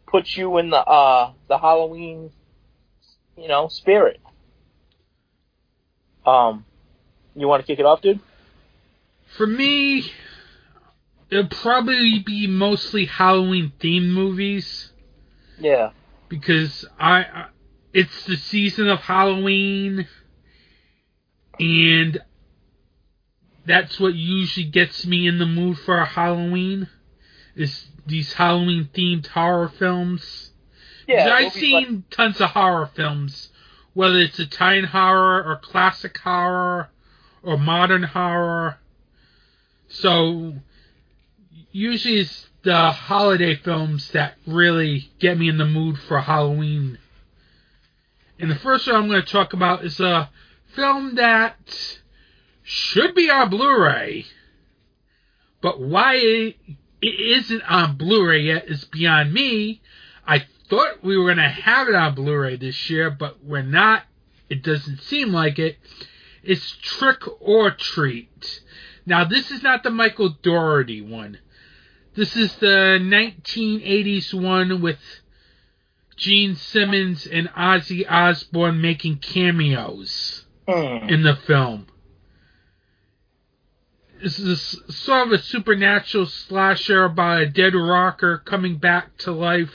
put 0.08 0.36
you 0.38 0.58
in 0.58 0.70
the 0.70 0.78
uh 0.78 1.34
the 1.48 1.58
Halloween 1.58 2.32
you 3.38 3.48
know 3.48 3.68
spirit. 3.68 4.20
Um, 6.26 6.66
you 7.36 7.48
want 7.48 7.62
to 7.64 7.68
kick 7.68 7.80
it 7.80 7.86
off, 7.86 8.02
dude? 8.02 8.20
For 9.38 9.48
me, 9.48 10.12
it'll 11.32 11.48
probably 11.48 12.20
be 12.20 12.46
mostly 12.46 13.06
Halloween 13.06 13.72
themed 13.80 14.10
movies. 14.12 14.90
Yeah. 15.62 15.91
because 16.30 16.86
I, 17.00 17.19
I 17.19 17.45
it's 17.93 18.26
the 18.26 18.38
season 18.38 18.88
of 18.88 19.00
Halloween 19.00 20.08
and 21.60 22.19
that's 23.65 24.00
what 24.00 24.15
usually 24.15 24.65
gets 24.65 25.06
me 25.06 25.28
in 25.28 25.38
the 25.38 25.45
mood 25.45 25.78
for 25.78 25.97
a 25.97 26.06
Halloween 26.06 26.88
is 27.56 27.88
these 28.08 28.34
Halloween 28.34 28.89
themed 28.93 29.28
horror 29.28 29.69
films. 29.69 30.52
Yeah. 31.08 31.30
I've 31.34 31.54
seen 31.54 32.04
tons 32.10 32.41
of 32.41 32.52
horror 32.52 32.89
films, 32.95 33.50
whether 33.93 34.19
it's 34.19 34.39
Italian 34.39 34.86
horror 34.86 35.43
or 35.43 35.58
classic 35.58 36.17
horror 36.17 36.89
or 37.43 37.58
modern 37.58 38.04
horror. 38.04 38.78
So 39.89 40.56
usually 41.71 42.19
it's 42.19 42.47
the 42.63 42.91
holiday 42.91 43.56
films 43.56 44.12
that 44.12 44.36
really 44.45 45.10
get 45.19 45.38
me 45.38 45.50
in 45.50 45.58
the 45.58 45.65
mood 45.65 45.97
for 45.97 46.21
Halloween. 46.21 47.00
And 48.39 48.52
the 48.52 48.56
first 48.56 48.88
one 48.88 48.95
I'm 48.95 49.08
going 49.08 49.21
to 49.21 49.32
talk 49.32 49.54
about 49.54 49.84
is 49.84 50.00
a 50.00 50.30
film 50.76 51.15
that 51.15 51.97
should 52.63 53.15
be 53.15 53.30
on 53.30 53.50
Blu-ray, 53.50 54.26
but 55.62 55.82
why 55.82 56.15
it 56.15 56.56
isn't 57.02 57.63
on 57.63 57.97
Blu-ray 57.97 58.41
yet 58.41 58.69
is 58.69 58.86
beyond 58.86 59.34
me. 59.34 59.82
I 60.26 60.45
thought 60.69 61.04
we 61.04 61.17
were 61.17 61.26
going 61.26 61.38
to 61.38 61.43
have 61.50 61.88
it 61.88 61.95
on 61.95 62.15
Blu-ray 62.15 62.58
this 62.58 62.89
year, 62.89 63.10
but 63.10 63.43
we're 63.43 63.63
not. 63.63 64.04
It 64.50 64.63
doesn't 64.63 65.02
seem 65.02 65.30
like 65.30 65.60
it. 65.60 65.78
It's 66.43 66.78
Trick 66.82 67.24
or 67.39 67.71
Treat. 67.71 68.62
Now, 69.06 69.26
this 69.26 69.52
is 69.52 69.63
not 69.63 69.84
the 69.84 69.89
Michael 69.89 70.30
Dougherty 70.41 71.02
one. 71.02 71.39
This 72.13 72.36
is 72.36 72.54
the 72.58 73.00
1980s 73.02 74.34
one 74.34 74.82
with 74.82 75.00
Gene 76.17 76.56
Simmons 76.56 77.26
and 77.26 77.47
Ozzy 77.50 78.06
Osbourne 78.10 78.82
making 78.82 79.17
cameos 79.19 80.45
Hmm. 80.67 81.10
in 81.10 81.24
the 81.24 81.36
film. 81.36 81.88
This 84.21 84.38
is 84.38 84.62
sort 84.89 85.28
of 85.28 85.34
a 85.34 85.39
supernatural 85.41 86.28
slasher 86.28 87.06
about 87.06 87.41
a 87.41 87.50
dead 87.50 87.74
rocker 87.74 88.38
coming 88.38 88.78
back 88.78 89.17
to 89.19 89.32
life 89.32 89.74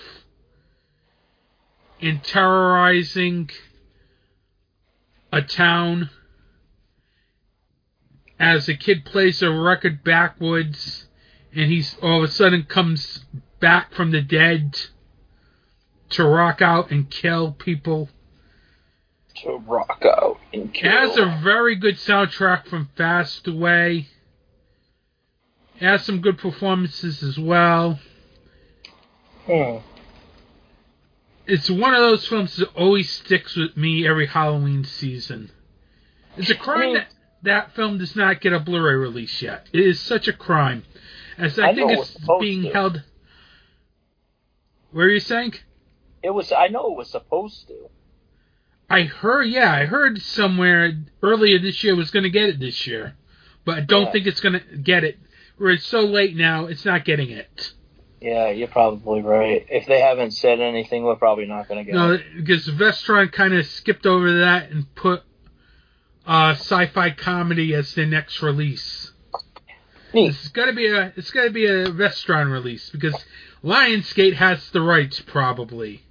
and 2.00 2.22
terrorizing 2.22 3.50
a 5.32 5.42
town. 5.42 6.10
as 8.38 8.68
a 8.68 8.74
kid 8.74 9.02
plays 9.06 9.40
a 9.42 9.50
record 9.50 10.04
backwards, 10.04 11.08
and 11.56 11.70
he's 11.70 11.96
all 12.02 12.22
of 12.22 12.28
a 12.28 12.32
sudden 12.32 12.64
comes 12.64 13.24
back 13.60 13.94
from 13.94 14.10
the 14.10 14.20
dead 14.20 14.76
to 16.10 16.24
rock 16.24 16.60
out 16.62 16.90
and 16.90 17.10
kill 17.10 17.52
people. 17.52 18.08
To 19.42 19.56
rock 19.66 20.02
out 20.04 20.38
and 20.52 20.72
kill. 20.72 20.90
It 20.90 20.92
has 20.92 21.16
a 21.16 21.40
very 21.42 21.74
good 21.74 21.96
soundtrack 21.96 22.66
from 22.68 22.90
Fastway. 22.96 24.06
It 25.80 25.84
has 25.84 26.04
some 26.04 26.20
good 26.20 26.38
performances 26.38 27.22
as 27.22 27.38
well. 27.38 27.98
Hmm. 29.46 29.78
It's 31.46 31.70
one 31.70 31.94
of 31.94 32.00
those 32.00 32.26
films 32.26 32.56
that 32.56 32.74
always 32.74 33.10
sticks 33.10 33.54
with 33.56 33.76
me 33.76 34.06
every 34.06 34.26
Halloween 34.26 34.84
season. 34.84 35.50
It's 36.36 36.50
a 36.50 36.54
crime 36.54 36.78
I 36.78 36.84
mean- 36.86 36.94
that 36.94 37.08
that 37.42 37.74
film 37.76 37.98
does 37.98 38.16
not 38.16 38.40
get 38.40 38.52
a 38.52 38.58
Blu-ray 38.58 38.94
release 38.94 39.40
yet. 39.40 39.68
It 39.72 39.80
is 39.80 40.00
such 40.00 40.26
a 40.26 40.32
crime, 40.32 40.82
as 41.38 41.58
I, 41.58 41.68
I 41.70 41.74
think 41.74 41.90
it 41.92 41.98
it's 41.98 42.16
being 42.40 42.62
to. 42.62 42.70
held. 42.70 43.02
Where 44.92 45.06
are 45.06 45.10
you 45.10 45.20
saying? 45.20 45.54
It 46.22 46.30
was. 46.30 46.52
I 46.52 46.68
know 46.68 46.90
it 46.92 46.96
was 46.96 47.10
supposed 47.10 47.68
to. 47.68 47.88
I 48.88 49.02
heard, 49.02 49.44
yeah, 49.44 49.72
I 49.72 49.84
heard 49.84 50.22
somewhere 50.22 50.92
earlier 51.22 51.58
this 51.58 51.82
year 51.82 51.96
was 51.96 52.12
going 52.12 52.22
to 52.22 52.30
get 52.30 52.48
it 52.50 52.60
this 52.60 52.86
year, 52.86 53.16
but 53.64 53.78
I 53.78 53.80
don't 53.80 54.04
Yeah. 54.06 54.12
think 54.12 54.26
it's 54.28 54.40
going 54.40 54.60
to 54.60 54.76
get 54.76 55.02
it. 55.02 55.18
Where 55.58 55.70
it's 55.70 55.86
so 55.86 56.02
late 56.02 56.36
now, 56.36 56.66
it's 56.66 56.84
not 56.84 57.04
getting 57.04 57.30
it. 57.30 57.72
Yeah, 58.20 58.50
you're 58.50 58.68
probably 58.68 59.22
right. 59.22 59.66
If 59.68 59.86
they 59.86 60.00
haven't 60.00 60.32
said 60.32 60.60
anything, 60.60 61.02
we're 61.02 61.16
probably 61.16 61.46
not 61.46 61.66
going 61.68 61.84
to 61.84 61.90
get 61.90 61.94
it. 61.94 61.98
No, 61.98 62.18
because 62.36 62.68
Vestron 62.68 63.32
kind 63.32 63.54
of 63.54 63.66
skipped 63.66 64.06
over 64.06 64.40
that 64.40 64.70
and 64.70 64.92
put 64.94 65.22
uh, 66.26 66.50
sci-fi 66.50 67.10
comedy 67.10 67.74
as 67.74 67.94
the 67.94 68.06
next 68.06 68.42
release. 68.42 69.05
Neat. 70.16 70.30
It's 70.30 70.48
to 70.48 70.72
be 70.72 70.86
a 70.86 71.12
it's 71.14 71.30
to 71.30 71.50
be 71.50 71.66
a 71.66 71.86
Vestron 71.86 72.50
release 72.50 72.88
because 72.88 73.14
Lionsgate 73.62 74.34
has 74.34 74.70
the 74.70 74.80
rights 74.80 75.20
probably, 75.20 76.02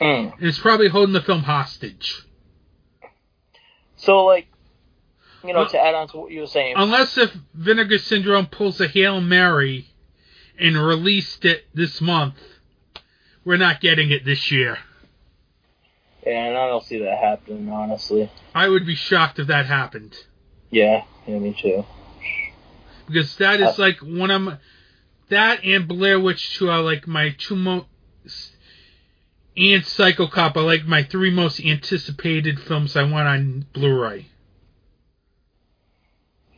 Mm. 0.00 0.32
and 0.38 0.46
it's 0.48 0.58
probably 0.58 0.88
holding 0.88 1.12
the 1.12 1.20
film 1.20 1.42
hostage. 1.42 2.22
So, 3.96 4.24
like, 4.24 4.48
you 5.44 5.52
know, 5.52 5.60
Well- 5.60 5.68
to 5.68 5.78
add 5.78 5.94
on 5.94 6.08
to 6.08 6.16
what 6.16 6.30
you 6.32 6.40
were 6.40 6.46
saying, 6.46 6.74
Unless 6.76 7.18
if 7.18 7.36
Vinegar 7.54 7.98
Syndrome 7.98 8.46
pulls 8.46 8.80
a 8.80 8.88
Hail 8.88 9.20
Mary 9.20 9.86
and 10.58 10.76
released 10.76 11.44
it 11.44 11.66
this 11.74 12.00
month, 12.00 12.38
we're 13.44 13.58
not 13.58 13.80
getting 13.80 14.10
it 14.10 14.24
this 14.24 14.50
year. 14.50 14.78
and 16.24 16.56
I 16.56 16.68
don't 16.68 16.84
see 16.84 16.98
that 17.00 17.18
happening, 17.18 17.68
honestly. 17.68 18.30
I 18.54 18.68
would 18.68 18.86
be 18.86 18.94
shocked 18.94 19.40
if 19.40 19.48
that 19.48 19.66
happened. 19.66 20.16
Yeah, 20.70 21.02
yeah, 21.26 21.38
me 21.40 21.52
too. 21.52 21.84
Because 23.12 23.36
that 23.36 23.60
is 23.60 23.78
Uh, 23.78 23.82
like 23.82 23.98
one 23.98 24.30
of 24.30 24.42
my, 24.42 24.58
that 25.28 25.64
and 25.64 25.86
Blair 25.88 26.18
Witch 26.18 26.58
2 26.58 26.70
are 26.70 26.80
like 26.82 27.06
my 27.06 27.34
two 27.38 27.56
most 27.56 27.86
and 29.56 29.84
Psycho 29.84 30.26
Cop 30.28 30.56
are 30.56 30.62
like 30.62 30.84
my 30.86 31.02
three 31.02 31.30
most 31.30 31.60
anticipated 31.60 32.58
films 32.58 32.96
I 32.96 33.02
want 33.02 33.28
on 33.28 33.66
Blu-ray. 33.74 34.26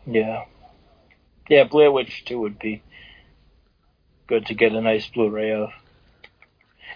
Yeah. 0.06 0.44
Yeah, 1.48 1.64
Blair 1.64 1.90
Witch 1.90 2.24
2 2.26 2.38
would 2.38 2.58
be 2.58 2.82
good 4.28 4.46
to 4.46 4.54
get 4.54 4.72
a 4.72 4.80
nice 4.80 5.06
Blu-ray 5.08 5.52
of. 5.52 5.70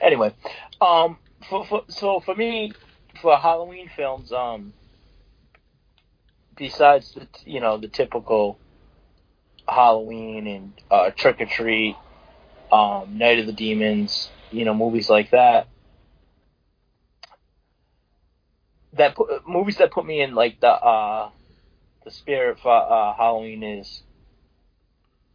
Anyway, 0.00 0.32
um, 0.80 1.18
for, 1.48 1.66
for, 1.66 1.82
so 1.88 2.20
for 2.20 2.34
me, 2.34 2.72
for 3.20 3.36
Halloween 3.36 3.90
films, 3.96 4.30
um, 4.32 4.72
besides 6.56 7.12
the 7.14 7.26
you 7.44 7.60
know 7.60 7.78
the 7.78 7.88
typical 7.88 8.58
Halloween 9.68 10.46
and 10.46 10.72
uh, 10.90 11.10
Trick 11.10 11.40
or 11.40 11.46
Treat, 11.46 11.96
um, 12.72 13.18
Night 13.18 13.38
of 13.38 13.46
the 13.46 13.52
Demons, 13.52 14.30
you 14.50 14.64
know 14.64 14.74
movies 14.74 15.08
like 15.08 15.30
that. 15.30 15.68
That 18.94 19.14
put, 19.14 19.46
movies 19.46 19.76
that 19.76 19.92
put 19.92 20.06
me 20.06 20.20
in 20.20 20.34
like 20.34 20.60
the 20.60 20.68
uh, 20.68 21.30
the 22.04 22.10
spirit 22.10 22.58
for 22.62 22.72
uh, 22.72 23.14
Halloween 23.14 23.62
is 23.62 24.02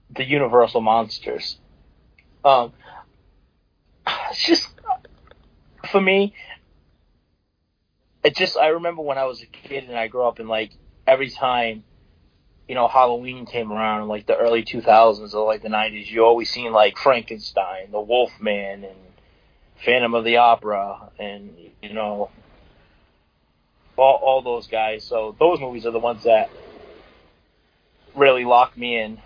the 0.10 0.24
Universal 0.24 0.82
monsters. 0.82 1.58
Um, 2.44 2.74
it's 4.08 4.46
just 4.46 4.70
for 5.92 6.02
me. 6.02 6.34
It 8.24 8.36
just 8.36 8.58
I 8.58 8.68
remember 8.68 9.02
when 9.02 9.18
I 9.18 9.26
was 9.26 9.42
a 9.42 9.46
kid 9.46 9.84
and 9.84 9.98
I 9.98 10.08
grew 10.08 10.24
up 10.24 10.40
and 10.40 10.48
like 10.48 10.72
every 11.06 11.30
time, 11.30 11.84
you 12.68 12.76
know, 12.76 12.88
Halloween 12.88 13.46
came 13.46 13.72
around 13.72 14.04
in 14.04 14.08
like 14.08 14.26
the 14.26 14.38
early 14.38 14.64
two 14.64 14.82
thousands 14.82 15.34
or 15.34 15.46
like 15.46 15.62
the 15.62 15.70
nineties, 15.70 16.10
you 16.10 16.24
always 16.24 16.50
seen 16.50 16.72
like 16.72 16.98
Frankenstein, 16.98 17.92
the 17.92 18.00
Wolfman, 18.00 18.84
and 18.84 18.98
Phantom 19.84 20.14
of 20.14 20.24
the 20.24 20.38
Opera, 20.38 21.12
and 21.20 21.56
you 21.82 21.94
know, 21.94 22.30
all 23.98 24.20
all 24.24 24.42
those 24.42 24.68
guys. 24.68 25.04
So 25.04 25.36
those 25.40 25.60
movies 25.60 25.86
are 25.86 25.92
the 25.92 26.00
ones 26.00 26.24
that 26.24 26.50
really 28.16 28.46
lock 28.46 28.78
me 28.78 28.98
in. 28.98 29.20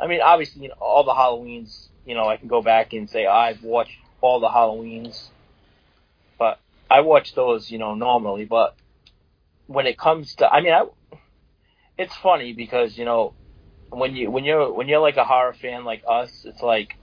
I 0.00 0.06
mean, 0.06 0.20
obviously, 0.20 0.62
you 0.62 0.68
know, 0.68 0.74
all 0.80 1.04
the 1.04 1.12
Halloweens, 1.12 1.88
you 2.04 2.14
know, 2.14 2.28
I 2.28 2.36
can 2.36 2.48
go 2.48 2.62
back 2.62 2.92
and 2.92 3.08
say 3.08 3.26
I've 3.26 3.62
watched 3.62 3.96
all 4.20 4.40
the 4.40 4.48
Halloweens, 4.48 5.28
but 6.38 6.60
I 6.90 7.00
watch 7.00 7.34
those, 7.34 7.70
you 7.70 7.78
know, 7.78 7.94
normally. 7.94 8.44
But 8.44 8.76
when 9.66 9.86
it 9.86 9.98
comes 9.98 10.34
to, 10.36 10.48
I 10.48 10.60
mean, 10.60 10.72
I, 10.72 10.84
it's 11.98 12.14
funny 12.16 12.52
because 12.52 12.96
you 12.96 13.04
know, 13.04 13.34
when 13.90 14.16
you 14.16 14.30
when 14.30 14.44
you're 14.44 14.72
when 14.72 14.88
you're 14.88 15.00
like 15.00 15.16
a 15.16 15.24
horror 15.24 15.54
fan 15.54 15.84
like 15.84 16.02
us, 16.08 16.44
it's 16.44 16.62
like, 16.62 16.96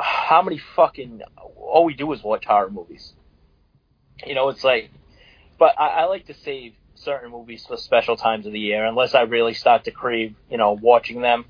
how 0.00 0.42
many 0.42 0.58
fucking 0.58 1.22
all 1.56 1.84
we 1.84 1.94
do 1.94 2.12
is 2.12 2.22
watch 2.22 2.44
horror 2.44 2.70
movies. 2.70 3.12
You 4.26 4.34
know, 4.34 4.48
it's 4.48 4.64
like, 4.64 4.90
but 5.58 5.74
I, 5.78 5.88
I 5.88 6.04
like 6.04 6.26
to 6.26 6.34
save 6.34 6.74
certain 6.94 7.30
movies 7.30 7.64
for 7.66 7.76
special 7.76 8.16
times 8.16 8.46
of 8.46 8.52
the 8.52 8.60
year, 8.60 8.84
unless 8.84 9.14
I 9.14 9.22
really 9.22 9.54
start 9.54 9.84
to 9.84 9.90
crave, 9.90 10.34
you 10.50 10.58
know, 10.58 10.72
watching 10.72 11.22
them. 11.22 11.46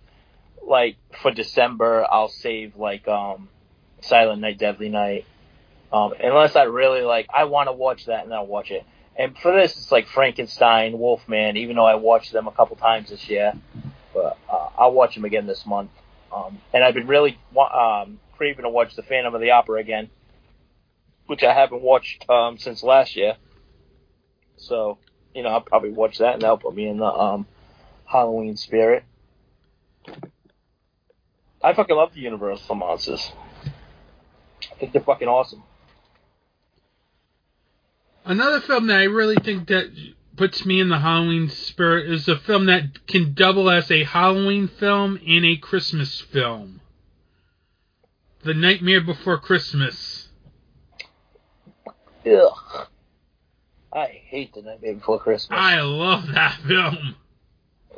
Like 0.64 0.96
for 1.22 1.30
December, 1.30 2.06
I'll 2.08 2.28
save 2.28 2.76
like 2.76 3.08
um, 3.08 3.48
Silent 4.02 4.40
Night, 4.40 4.58
Deadly 4.58 4.88
Night. 4.88 5.24
Um, 5.92 6.12
unless 6.22 6.54
I 6.54 6.64
really 6.64 7.02
like, 7.02 7.26
I 7.34 7.44
want 7.44 7.68
to 7.68 7.72
watch 7.72 8.06
that, 8.06 8.24
and 8.24 8.32
I'll 8.32 8.46
watch 8.46 8.70
it. 8.70 8.84
And 9.16 9.36
for 9.36 9.52
this, 9.52 9.72
it's 9.72 9.92
like 9.92 10.06
Frankenstein, 10.06 10.98
Wolfman. 10.98 11.56
Even 11.56 11.76
though 11.76 11.86
I 11.86 11.96
watched 11.96 12.32
them 12.32 12.46
a 12.46 12.52
couple 12.52 12.76
times 12.76 13.10
this 13.10 13.28
year, 13.28 13.52
but 14.14 14.38
uh, 14.50 14.68
I'll 14.78 14.92
watch 14.92 15.14
them 15.14 15.24
again 15.24 15.46
this 15.46 15.66
month. 15.66 15.90
Um, 16.34 16.58
and 16.72 16.84
I've 16.84 16.94
been 16.94 17.08
really 17.08 17.38
um, 17.56 18.20
craving 18.36 18.62
to 18.64 18.70
watch 18.70 18.94
the 18.94 19.02
Phantom 19.02 19.34
of 19.34 19.40
the 19.40 19.50
Opera 19.50 19.80
again, 19.80 20.10
which 21.26 21.42
I 21.42 21.52
haven't 21.52 21.82
watched 21.82 22.28
um, 22.30 22.56
since 22.56 22.82
last 22.82 23.16
year. 23.16 23.36
So, 24.56 24.98
you 25.34 25.42
know, 25.42 25.50
I'll 25.50 25.60
probably 25.60 25.90
watch 25.90 26.18
that, 26.18 26.34
and 26.34 26.42
that'll 26.42 26.58
put 26.58 26.74
me 26.74 26.86
in 26.86 26.98
the 26.98 27.04
um, 27.04 27.46
Halloween 28.04 28.56
spirit. 28.56 29.04
I 31.62 31.74
fucking 31.74 31.94
love 31.94 32.14
the 32.14 32.20
Universal 32.20 32.74
monsters. 32.74 33.32
I 34.70 34.74
think 34.78 34.92
they're 34.92 35.02
fucking 35.02 35.28
awesome. 35.28 35.62
Another 38.24 38.60
film 38.60 38.86
that 38.88 38.98
I 38.98 39.04
really 39.04 39.36
think 39.36 39.68
that 39.68 39.90
puts 40.36 40.64
me 40.64 40.80
in 40.80 40.88
the 40.88 40.98
Halloween 40.98 41.48
spirit 41.48 42.10
is 42.10 42.28
a 42.28 42.36
film 42.36 42.66
that 42.66 43.06
can 43.06 43.34
double 43.34 43.68
as 43.70 43.90
a 43.90 44.04
Halloween 44.04 44.68
film 44.68 45.18
and 45.26 45.44
a 45.44 45.56
Christmas 45.56 46.20
film. 46.20 46.80
The 48.42 48.54
Nightmare 48.54 49.00
Before 49.02 49.38
Christmas. 49.38 50.28
Ugh. 52.26 52.86
I 53.92 54.06
hate 54.06 54.54
the 54.54 54.62
Nightmare 54.62 54.94
Before 54.94 55.18
Christmas. 55.18 55.58
I 55.58 55.80
love 55.80 56.28
that 56.28 56.58
film. 56.66 57.16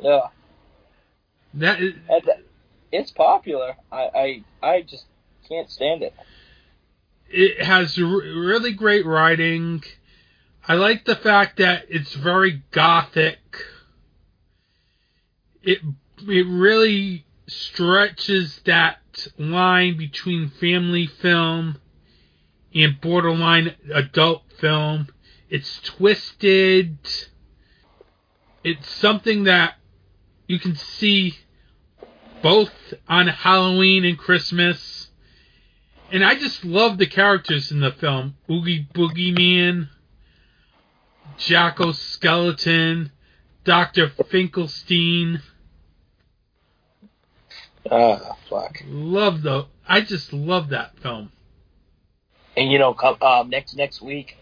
yeah. 0.01 0.21
That 1.55 1.81
is, 1.81 1.93
that- 2.09 2.27
uh, 2.27 2.33
it's 2.91 3.11
popular. 3.11 3.75
I, 3.91 4.43
I 4.61 4.67
I 4.67 4.81
just 4.81 5.05
can't 5.47 5.69
stand 5.69 6.03
it. 6.03 6.13
it 7.29 7.63
has 7.63 7.97
r- 7.97 8.03
really 8.05 8.71
great 8.73 9.05
writing. 9.05 9.83
I 10.65 10.75
like 10.75 11.05
the 11.05 11.15
fact 11.15 11.57
that 11.57 11.85
it's 11.89 12.13
very 12.13 12.63
gothic. 12.71 13.39
It 15.61 15.79
it 16.27 16.47
really 16.47 17.25
stretches 17.47 18.61
that 18.65 19.27
line 19.37 19.97
between 19.97 20.49
family 20.49 21.05
film 21.05 21.81
and 22.73 22.99
borderline 23.01 23.75
adult 23.93 24.43
film. 24.59 25.07
It's 25.49 25.81
twisted. 25.81 26.97
It's 28.63 28.89
something 28.89 29.43
that 29.43 29.75
you 30.47 30.59
can 30.59 30.75
see 30.75 31.37
both 32.41 32.71
on 33.07 33.27
Halloween 33.27 34.05
and 34.05 34.17
Christmas. 34.17 35.09
And 36.11 36.23
I 36.23 36.35
just 36.35 36.63
love 36.63 36.97
the 36.97 37.07
characters 37.07 37.71
in 37.71 37.81
the 37.81 37.91
film. 37.91 38.35
Oogie 38.49 38.87
Boogie 38.93 39.35
Man, 39.35 39.89
Jack 41.37 41.77
Skellington, 41.77 43.11
Dr. 43.63 44.09
Finkelstein. 44.09 45.41
Ah, 47.89 48.35
fuck. 48.49 48.81
Love 48.87 49.41
the. 49.41 49.65
I 49.87 50.01
just 50.01 50.31
love 50.33 50.69
that 50.69 50.97
film. 50.99 51.31
And 52.55 52.71
you 52.71 52.79
know, 52.79 52.93
come, 52.93 53.17
um, 53.21 53.49
next 53.49 53.75
next 53.75 54.01
week, 54.01 54.37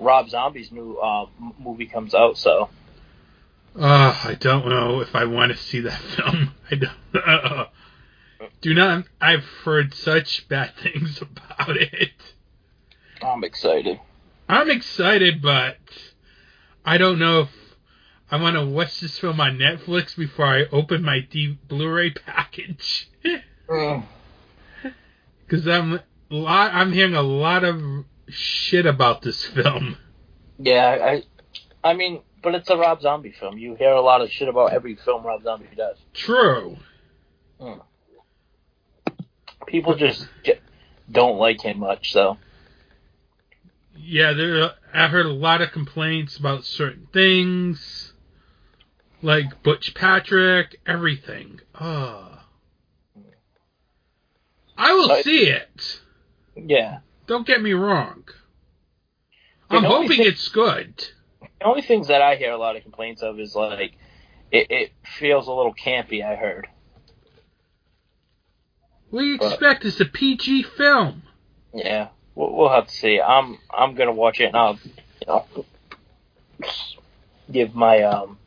Rob 0.00 0.28
Zombie's 0.30 0.72
new 0.72 0.96
uh, 0.98 1.26
movie 1.58 1.86
comes 1.86 2.14
out. 2.14 2.38
So 2.38 2.70
Uh, 3.78 4.16
I 4.24 4.36
don't 4.38 4.68
know 4.68 5.00
if 5.00 5.14
I 5.14 5.24
want 5.24 5.52
to 5.52 5.58
see 5.58 5.80
that 5.80 6.00
film. 6.16 6.54
I 6.70 6.74
don't. 6.76 7.24
Uh, 7.24 7.64
do 8.60 8.74
not. 8.74 9.04
I've 9.20 9.44
heard 9.64 9.92
such 9.94 10.48
bad 10.48 10.72
things 10.82 11.20
about 11.20 11.76
it. 11.76 12.12
I'm 13.20 13.44
excited. 13.44 14.00
I'm 14.48 14.70
excited, 14.70 15.42
but 15.42 15.76
I 16.88 16.96
don't 16.96 17.18
know 17.18 17.40
if 17.42 17.50
I 18.30 18.40
want 18.40 18.56
to 18.56 18.64
watch 18.64 19.00
this 19.00 19.18
film 19.18 19.42
on 19.42 19.58
Netflix 19.58 20.16
before 20.16 20.46
I 20.46 20.64
open 20.72 21.02
my 21.02 21.20
D- 21.20 21.58
Blu-ray 21.68 22.12
package. 22.12 23.10
Because 25.46 25.68
I'm 25.68 26.00
lot, 26.30 26.72
I'm 26.72 26.94
hearing 26.94 27.14
a 27.14 27.20
lot 27.20 27.62
of 27.62 28.06
shit 28.28 28.86
about 28.86 29.20
this 29.20 29.44
film. 29.44 29.98
Yeah, 30.58 31.20
I, 31.84 31.90
I 31.90 31.92
mean, 31.92 32.22
but 32.42 32.54
it's 32.54 32.70
a 32.70 32.76
Rob 32.78 33.02
Zombie 33.02 33.34
film. 33.38 33.58
You 33.58 33.74
hear 33.74 33.90
a 33.90 34.00
lot 34.00 34.22
of 34.22 34.30
shit 34.30 34.48
about 34.48 34.72
every 34.72 34.96
film 34.96 35.26
Rob 35.26 35.42
Zombie 35.42 35.68
does. 35.76 35.98
True. 36.14 36.78
Hmm. 37.60 37.80
People 39.66 39.94
just 39.94 40.26
j- 40.42 40.60
don't 41.12 41.36
like 41.36 41.60
him 41.60 41.80
much. 41.80 42.14
So 42.14 42.38
Yeah, 43.94 44.32
there. 44.32 44.70
I've 44.92 45.10
heard 45.10 45.26
a 45.26 45.32
lot 45.32 45.60
of 45.60 45.72
complaints 45.72 46.36
about 46.36 46.64
certain 46.64 47.06
things, 47.12 48.12
like 49.22 49.62
Butch 49.62 49.94
Patrick, 49.94 50.80
everything. 50.86 51.60
Oh. 51.78 52.40
I 54.76 54.92
will 54.92 55.08
But- 55.08 55.24
see 55.24 55.48
it. 55.48 56.00
yeah, 56.56 57.00
Don't 57.26 57.46
get 57.46 57.60
me 57.60 57.72
wrong. 57.72 58.24
The 59.70 59.76
I'm 59.76 59.84
hoping 59.84 60.08
thing- 60.18 60.26
it's 60.26 60.48
good. 60.48 60.96
the 61.40 61.64
only 61.64 61.82
things 61.82 62.08
that 62.08 62.22
I 62.22 62.36
hear 62.36 62.52
a 62.52 62.56
lot 62.56 62.74
of 62.76 62.82
complaints 62.82 63.20
of 63.22 63.38
is 63.38 63.54
like 63.54 63.98
it, 64.50 64.70
it 64.70 64.92
feels 65.18 65.46
a 65.46 65.52
little 65.52 65.74
campy. 65.74 66.24
I 66.24 66.36
heard. 66.36 66.68
We 69.10 69.20
do 69.20 69.26
you 69.26 69.38
But- 69.38 69.52
expect? 69.52 69.84
It's 69.84 70.00
a 70.00 70.06
PG 70.06 70.62
film. 70.62 71.22
Yeah, 71.74 72.08
we'll, 72.38 72.54
we'll 72.54 72.68
have 72.70 72.86
to 72.86 72.94
see. 72.94 73.20
I'm 73.20 73.58
I'm 73.70 73.94
gonna 73.94 74.12
watch 74.12 74.40
it 74.40 74.44
and 74.44 74.56
I'll 74.56 74.78
you 74.84 75.26
know 75.26 75.44
give 77.50 77.74
my 77.74 78.02
um 78.02 78.38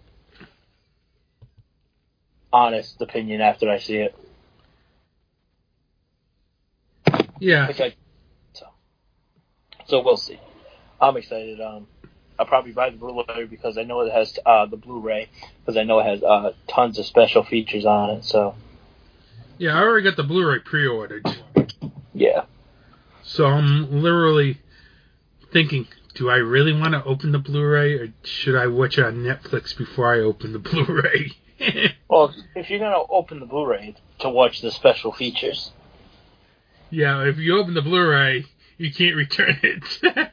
honest 2.54 3.02
opinion 3.02 3.42
after 3.42 3.70
I 3.70 3.80
see 3.80 3.98
it. 3.98 4.16
Yeah. 7.40 7.68
I, 7.68 7.94
so 8.54 8.66
so 9.86 10.02
we'll 10.04 10.18
see. 10.18 10.40
I'm 11.00 11.18
excited. 11.18 11.60
Um, 11.60 11.88
I'll 12.38 12.46
probably 12.46 12.72
buy 12.72 12.92
the 12.92 12.98
Blu-ray 12.98 13.46
because 13.46 13.78
I 13.78 13.84
know 13.84 14.02
it 14.02 14.12
has 14.12 14.38
uh 14.46 14.66
the 14.68 14.78
Blu-ray 14.78 15.30
because 15.60 15.78
I 15.78 15.84
know 15.84 16.00
it 16.00 16.06
has 16.06 16.24
uh 16.24 16.54
tons 16.68 16.98
of 17.00 17.06
special 17.06 17.44
features 17.44 17.86
on 17.86 18.12
it. 18.12 18.26
So 18.26 18.56
Yeah, 19.58 19.76
I 19.76 19.82
already 19.82 20.04
got 20.06 20.18
the 20.18 20.24
Blu-ray 20.24 20.60
pre-ordered. 20.60 21.26
yeah, 22.14 22.46
So 23.34 23.46
I'm 23.46 24.02
literally 24.02 24.60
thinking, 25.54 25.88
do 26.16 26.30
I 26.30 26.36
really 26.36 26.74
want 26.74 26.94
to 26.96 27.04
open 27.06 27.32
the 27.32 27.40
Blu-ray 27.40 27.94
or 27.94 28.14
should 28.24 28.58
I 28.58 28.68
watch 28.68 28.98
it 28.98 29.06
on 29.06 29.24
Netflix 29.24 29.78
before 29.78 30.14
I 30.14 30.20
open 30.20 30.52
the 30.52 30.60
Blu-ray? 30.70 31.32
well 32.10 32.34
if 32.56 32.70
you're 32.70 32.80
gonna 32.80 32.98
open 33.10 33.40
the 33.40 33.46
Blu-ray 33.46 33.96
to 34.20 34.30
watch 34.30 34.62
the 34.62 34.70
special 34.72 35.14
features, 35.14 35.72
yeah, 36.90 37.24
if 37.24 37.38
you 37.38 37.58
open 37.58 37.74
the 37.74 37.82
Blu-ray, 37.82 38.44
you 38.78 38.92
can't 38.92 39.16
return 39.16 39.58
it. 39.64 39.84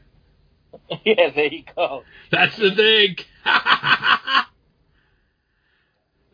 yeah, 1.04 1.30
there 1.30 1.52
you 1.52 1.62
go. 1.76 2.02
That's 2.32 2.56
the 2.56 2.74
thing. 2.74 3.16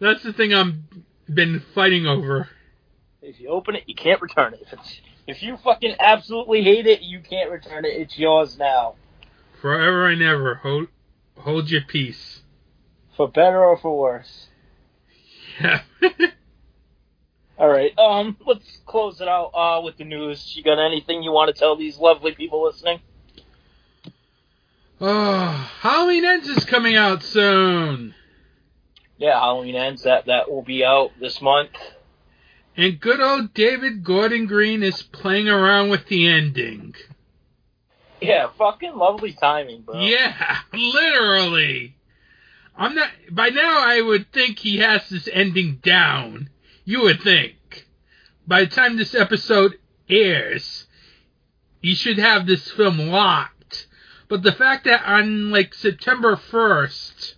That's 0.00 0.22
the 0.22 0.32
thing 0.32 0.54
I'm 0.54 0.88
been 1.28 1.62
fighting 1.74 2.06
over. 2.06 2.48
If 3.20 3.38
you 3.38 3.50
open 3.50 3.74
it, 3.74 3.84
you 3.86 3.94
can't 3.94 4.22
return 4.22 4.54
it. 4.54 4.66
If 5.26 5.42
you 5.42 5.56
fucking 5.56 5.96
absolutely 6.00 6.62
hate 6.62 6.86
it, 6.86 7.00
you 7.02 7.20
can't 7.20 7.50
return 7.50 7.84
it. 7.84 7.88
It's 7.94 8.18
yours 8.18 8.58
now, 8.58 8.94
Forever 9.60 10.08
and 10.08 10.20
ever, 10.22 10.56
hold, 10.56 10.88
hold 11.38 11.70
your 11.70 11.80
peace. 11.80 12.42
for 13.16 13.28
better 13.28 13.64
or 13.64 13.78
for 13.78 13.98
worse. 13.98 14.46
Yeah. 15.60 15.82
All 17.58 17.68
right, 17.68 17.96
um, 17.98 18.36
let's 18.44 18.78
close 18.84 19.20
it 19.20 19.28
out 19.28 19.52
uh, 19.54 19.80
with 19.82 19.96
the 19.96 20.04
news. 20.04 20.54
You 20.56 20.62
got 20.64 20.78
anything 20.84 21.22
you 21.22 21.30
want 21.30 21.54
to 21.54 21.58
tell 21.58 21.76
these 21.76 21.96
lovely 21.98 22.34
people 22.34 22.64
listening? 22.64 23.00
oh, 25.00 25.70
Halloween 25.80 26.24
Ends 26.24 26.48
is 26.48 26.64
coming 26.64 26.96
out 26.96 27.22
soon. 27.22 28.14
Yeah, 29.16 29.38
Halloween 29.38 29.76
ends. 29.76 30.02
That 30.02 30.26
that 30.26 30.50
will 30.50 30.62
be 30.62 30.84
out 30.84 31.12
this 31.20 31.40
month. 31.40 31.70
And 32.76 33.00
good 33.00 33.20
old 33.20 33.54
David 33.54 34.02
Gordon 34.02 34.46
Green 34.46 34.82
is 34.82 35.02
playing 35.02 35.48
around 35.48 35.90
with 35.90 36.06
the 36.06 36.26
ending. 36.26 36.94
Yeah, 38.20 38.48
fucking 38.58 38.96
lovely 38.96 39.32
timing, 39.32 39.82
bro. 39.82 40.00
Yeah, 40.00 40.58
literally. 40.72 41.94
I'm 42.76 42.94
not. 42.94 43.10
By 43.30 43.50
now, 43.50 43.86
I 43.86 44.00
would 44.00 44.32
think 44.32 44.58
he 44.58 44.78
has 44.78 45.08
this 45.08 45.28
ending 45.32 45.78
down. 45.82 46.50
You 46.84 47.02
would 47.02 47.20
think. 47.22 47.86
By 48.46 48.64
the 48.64 48.70
time 48.70 48.96
this 48.96 49.14
episode 49.14 49.78
airs, 50.08 50.86
he 51.80 51.94
should 51.94 52.18
have 52.18 52.46
this 52.46 52.70
film 52.72 52.98
locked. 52.98 53.86
But 54.28 54.42
the 54.42 54.52
fact 54.52 54.84
that 54.84 55.04
on 55.04 55.50
like 55.50 55.74
September 55.74 56.34
1st, 56.34 57.34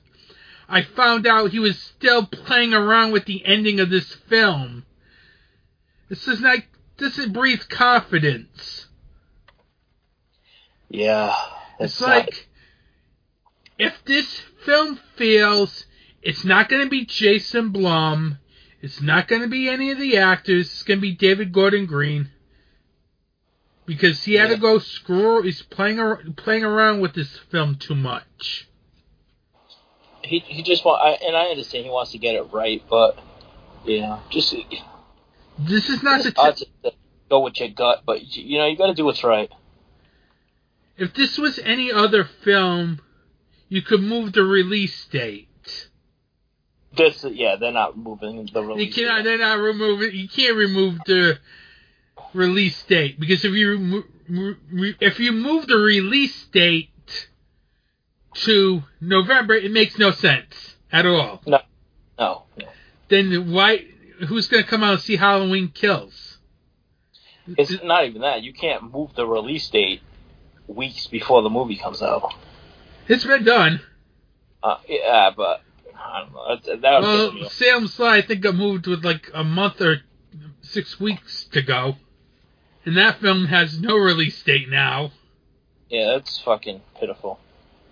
I 0.69 0.83
found 0.83 1.27
out 1.27 1.51
he 1.51 1.59
was 1.59 1.79
still 1.79 2.25
playing 2.27 2.73
around 2.73 3.13
with 3.13 3.27
the 3.27 3.45
ending 3.45 3.81
of 3.81 3.91
this 3.91 4.15
film. 4.15 4.86
This 6.09 6.27
is 6.29 6.41
like 6.41 6.69
doesn't 6.99 7.33
breathe 7.33 7.63
confidence. 7.69 8.87
Yeah, 10.89 11.35
It's 11.81 12.01
not- 12.01 12.09
like 12.11 12.49
if 13.79 14.05
this 14.05 14.41
film 14.65 14.99
fails, 15.17 15.85
it's 16.23 16.45
not 16.45 16.69
going 16.69 16.83
to 16.85 16.89
be 16.89 17.05
Jason 17.05 17.71
Blum. 17.71 18.39
It's 18.81 19.03
not 19.03 19.27
going 19.29 19.43
to 19.43 19.49
be 19.49 19.69
any 19.69 19.91
of 19.91 19.99
the 19.99 20.17
actors. 20.17 20.67
It's 20.67 20.83
going 20.85 20.99
to 20.99 21.03
be 21.03 21.13
David 21.13 21.53
Gordon 21.53 21.87
Green 21.87 22.31
because 23.85 24.23
he 24.25 24.35
had 24.35 24.49
Yeah. 24.51 24.55
to 24.57 24.61
go 24.61 24.79
screw. 24.79 25.43
He's 25.43 25.63
playing 25.63 25.99
playing 26.37 26.65
around 26.65 27.01
with 27.01 27.15
this 27.15 27.37
film 27.51 27.77
too 27.77 27.95
much. 27.97 28.69
he 30.23 30.39
he 30.41 30.63
just 30.63 30.85
want, 30.85 31.01
I, 31.03 31.11
and 31.27 31.37
I 31.37 31.47
understand 31.47 31.85
he 31.85 31.91
wants 31.91 32.13
to 32.13 32.19
get 32.19 32.35
it 32.35 32.53
right, 32.53 32.83
but 32.89 33.19
yeah, 33.85 34.21
just 34.31 34.55
This 35.59 35.89
is 35.89 36.03
not 36.03 36.23
the 36.23 36.35
I'll 36.37 36.53
t- 36.53 36.67
just 36.83 36.97
go 37.31 37.41
with 37.41 37.59
your 37.61 37.69
gut. 37.71 38.03
But 38.07 38.23
you 38.23 38.45
you 38.45 38.59
know, 38.59 38.67
you 38.67 38.77
got 38.77 38.89
to 38.89 38.95
do 38.95 39.05
what's 39.05 39.25
right. 39.25 39.51
if 40.97 41.15
this 41.15 41.39
was 41.39 41.59
any 41.59 41.91
other 41.93 42.25
film, 42.25 43.01
you 43.69 43.83
could 43.83 44.01
move 44.03 44.33
the 44.33 44.43
release 44.45 45.07
date. 45.07 45.49
This, 46.97 47.25
yeah, 47.31 47.57
they're 47.57 47.73
not 47.73 47.97
moving 47.99 48.49
the 48.53 48.63
You 48.63 48.69
release. 48.69 48.95
cannot. 48.95 49.25
They're 49.25 49.39
not 49.39 49.59
removing. 49.59 50.15
You 50.15 50.29
can't 50.29 50.57
remove 50.57 50.99
the 51.07 51.39
release 52.33 52.83
date 52.85 53.19
because 53.21 53.45
if 53.45 53.53
you 53.53 54.05
if 55.01 55.21
you 55.21 55.33
move 55.33 55.67
the 55.67 55.77
release 55.77 56.45
date 56.47 56.91
to 58.35 58.83
November, 59.01 59.55
it 59.55 59.71
makes 59.71 59.99
no 59.99 60.11
sense 60.11 60.77
at 60.93 61.07
all. 61.07 61.43
No, 61.47 61.61
no. 62.19 62.43
Then 63.09 63.53
why? 63.53 63.85
Who's 64.29 64.49
going 64.49 64.63
to 64.65 64.69
come 64.69 64.83
out 64.83 64.95
and 64.95 65.03
see 65.03 65.17
Halloween 65.17 65.69
Kills? 65.69 66.39
It's 67.47 67.83
not 67.83 68.07
even 68.07 68.23
that. 68.23 68.43
You 68.43 68.53
can't 68.53 68.91
move 68.93 69.15
the 69.15 69.27
release 69.27 69.69
date 69.69 70.01
weeks 70.67 71.07
before 71.07 71.43
the 71.43 71.51
movie 71.51 71.77
comes 71.77 72.03
out. 72.03 72.33
It's 73.09 73.25
been 73.25 73.45
done. 73.45 73.81
Uh, 74.63 74.79
yeah, 74.89 75.31
but 75.37 75.63
I 75.95 76.21
don't 76.23 76.33
know. 76.33 76.57
That, 76.57 76.83
that 76.83 77.01
Well, 77.03 77.27
piss 77.31 77.35
me 77.35 77.47
off. 77.47 77.53
Salem's 77.53 77.99
Lot, 78.01 78.15
I 78.15 78.23
think, 78.23 78.41
got 78.41 78.55
moved 78.57 78.87
with 78.89 79.05
like 79.05 79.31
a 79.33 79.45
month 79.45 79.81
or 79.81 80.01
six 80.63 80.99
weeks 80.99 81.45
to 81.53 81.63
go, 81.63 81.97
and 82.85 82.97
that 82.97 83.21
film 83.21 83.47
has 83.47 83.81
no 83.81 83.97
release 83.97 84.43
date 84.43 84.69
now 84.69 85.13
Yeah, 85.89 86.15
that's 86.17 86.41
fucking 86.41 86.81
pitiful. 86.99 87.39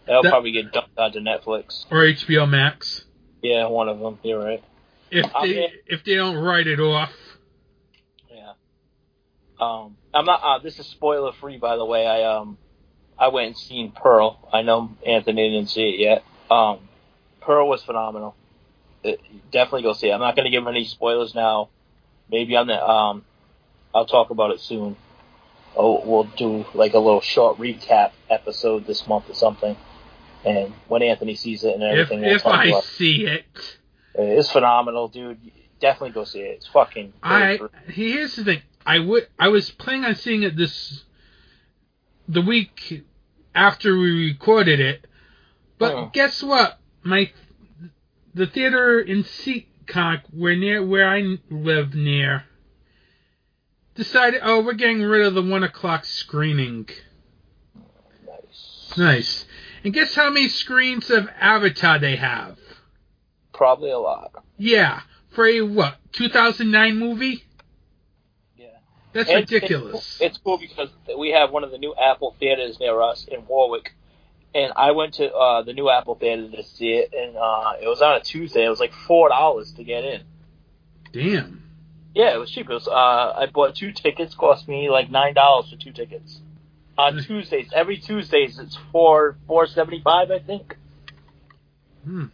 That'll 0.07 0.23
That- 0.25 0.31
probably 0.31 0.51
get 0.53 0.73
dumped 0.73 0.99
onto 0.99 1.21
Netflix. 1.21 1.87
or 1.93 1.99
HBO 2.05 2.49
Max 2.49 3.05
Yeah, 3.41 3.67
one 3.69 3.89
of 3.89 4.01
them. 4.01 4.19
You're 4.25 4.43
right. 4.43 4.65
If 5.15 5.35
I 5.35 5.47
they 5.47 5.55
mean- 5.55 5.71
if 5.87 6.05
they 6.05 6.15
don't 6.15 6.37
write 6.37 6.67
it 6.67 6.81
off. 6.81 7.11
Yeah. 8.31 8.53
Um, 9.61 9.97
I'm 10.13 10.25
not. 10.25 10.41
Uh, 10.43 10.59
this 10.63 10.79
is 10.79 10.87
spoiler 10.87 11.33
free, 11.33 11.59
by 11.59 11.77
the 11.77 11.85
way. 11.85 12.07
I 12.07 12.23
um, 12.25 12.59
I 13.19 13.29
went 13.29 13.47
and 13.49 13.57
seen 13.57 13.93
Pearl. 13.93 14.49
I 14.53 14.63
know 14.63 14.91
Anthony 15.07 15.51
didn't 15.51 15.71
see 15.71 15.89
it 15.91 15.99
yet. 16.01 16.25
Um, 16.51 16.81
Pearl 17.41 17.69
was 17.69 17.83
phenomenal. 17.83 18.35
It, 19.03 19.21
definitely 19.51 19.83
go 19.83 19.93
see 19.93 20.09
it. 20.09 20.13
I'm 20.13 20.21
not 20.21 20.35
going 20.37 20.45
to 20.45 20.51
give 20.51 20.67
any 20.67 20.85
spoilers 20.85 21.35
now. 21.35 21.69
Maybe 22.31 22.57
on 22.57 22.67
the 22.67 22.83
um, 22.83 23.25
I'll 23.95 24.07
talk 24.07 24.31
about 24.31 24.51
it 24.51 24.61
soon. 24.61 24.97
Oh, 25.77 26.03
we'll 26.05 26.25
do 26.25 26.65
like 26.75 26.95
a 26.95 26.99
little 26.99 27.21
short 27.21 27.59
recap 27.59 28.13
episode 28.31 28.87
this 28.87 29.07
month 29.07 29.29
or 29.29 29.35
something. 29.35 29.77
And 30.45 30.73
when 30.89 31.03
Anthony 31.03 31.35
sees 31.35 31.65
it 31.65 31.75
and 31.75 31.83
If 31.83 31.91
everything, 31.91 32.21
we'll 32.21 32.37
if 32.37 32.43
talk 32.43 32.55
I 32.55 32.67
about 32.67 32.85
see 32.85 33.25
it. 33.27 33.45
It's 34.15 34.51
phenomenal, 34.51 35.09
dude. 35.09 35.39
Definitely 35.81 36.11
go 36.11 36.25
see 36.25 36.41
it. 36.41 36.57
It's 36.57 36.67
fucking. 36.69 37.13
I 37.23 37.59
here's 37.89 38.37
the 38.37 38.45
thing. 38.45 38.63
I 38.87 38.99
would 39.01 39.27
I 39.39 39.49
was 39.49 39.71
planning 39.71 40.05
on 40.05 40.15
seeing 40.15 40.43
it 40.43 40.57
this 40.57 41.05
the 42.29 42.41
week 42.41 43.05
after 43.55 43.97
we 43.99 44.29
recorded 44.31 44.81
it, 44.81 45.07
but 45.79 45.95
Oh. 45.95 46.11
guess 46.13 46.43
what? 46.43 46.79
My 47.03 47.31
the 48.35 48.47
theater 48.47 49.01
in 49.01 49.25
Seekonk, 49.25 50.23
where 50.33 50.57
near 50.57 50.85
where 50.85 51.09
I 51.09 51.39
live 51.51 51.95
near, 51.95 52.45
decided 53.95 54.41
oh 54.45 54.63
we're 54.63 54.75
getting 54.75 55.03
rid 55.03 55.27
of 55.27 55.35
the 55.35 55.43
one 55.43 55.65
o'clock 55.65 56.05
screening. 56.05 56.89
Nice. 58.27 58.95
Nice. 58.97 59.47
And 59.83 59.93
guess 59.93 60.15
how 60.15 60.31
many 60.31 60.49
screens 60.49 61.11
of 61.11 61.29
Avatar 61.41 61.99
they 61.99 62.17
have? 62.17 62.59
Probably 63.55 63.91
a 63.91 63.99
lot. 63.99 64.33
Yeah, 64.59 65.01
for 65.31 65.47
a 65.47 65.63
what 65.63 65.97
2009 66.13 66.99
movie? 66.99 67.45
Yeah. 68.57 68.67
That's 69.13 69.31
And 69.31 69.51
ridiculous. 69.51 70.19
It's, 70.21 70.39
cool 70.39 70.59
because 70.59 70.91
we 71.17 71.31
have 71.31 71.53
one 71.53 71.65
of 71.65 71.71
the 71.71 71.79
new 71.79 71.95
Apple 71.95 72.37
theaters 72.39 72.79
near 72.81 73.01
us 73.01 73.27
in 73.31 73.47
Warwick, 73.47 73.95
and 74.55 74.73
I 74.77 74.91
went 74.91 75.15
to 75.15 75.33
uh, 75.33 75.63
the 75.63 75.73
new 75.73 75.89
Apple 75.89 76.17
theater 76.17 76.51
to 76.51 76.63
see 76.65 76.91
it, 76.91 77.15
and 77.17 77.37
uh, 77.37 77.75
it 77.81 77.87
was 77.87 78.03
on 78.03 78.17
a 78.17 78.21
Tuesday. 78.21 78.65
It 78.65 78.69
was 78.69 78.81
like 78.81 78.93
four 78.93 79.29
dollars 79.29 79.73
to 79.75 79.85
get 79.85 80.05
in. 80.05 80.23
Damn. 81.13 81.63
Yeah, 82.13 82.35
it 82.35 82.39
was 82.39 82.51
cheap. 82.51 82.69
It 82.69 82.75
was. 82.75 82.89
Uh, 82.89 82.93
I 82.93 83.47
bought 83.47 83.77
two 83.77 83.93
tickets. 83.93 84.35
Cost 84.35 84.69
me 84.69 84.91
like 84.91 85.11
nine 85.11 85.35
dollars 85.35 85.71
for 85.71 85.77
two 85.77 85.93
tickets. 85.93 86.41
On. 86.97 87.21
Tuesdays, 87.21 87.71
every 87.75 87.99
Tuesdays 87.99 88.59
it's 88.61 88.79
four 88.93 89.37
four 89.49 89.67
seventy 89.67 90.01
five, 90.01 90.31
I 90.31 90.39
think. 90.39 90.77
Hmm. 92.05 92.27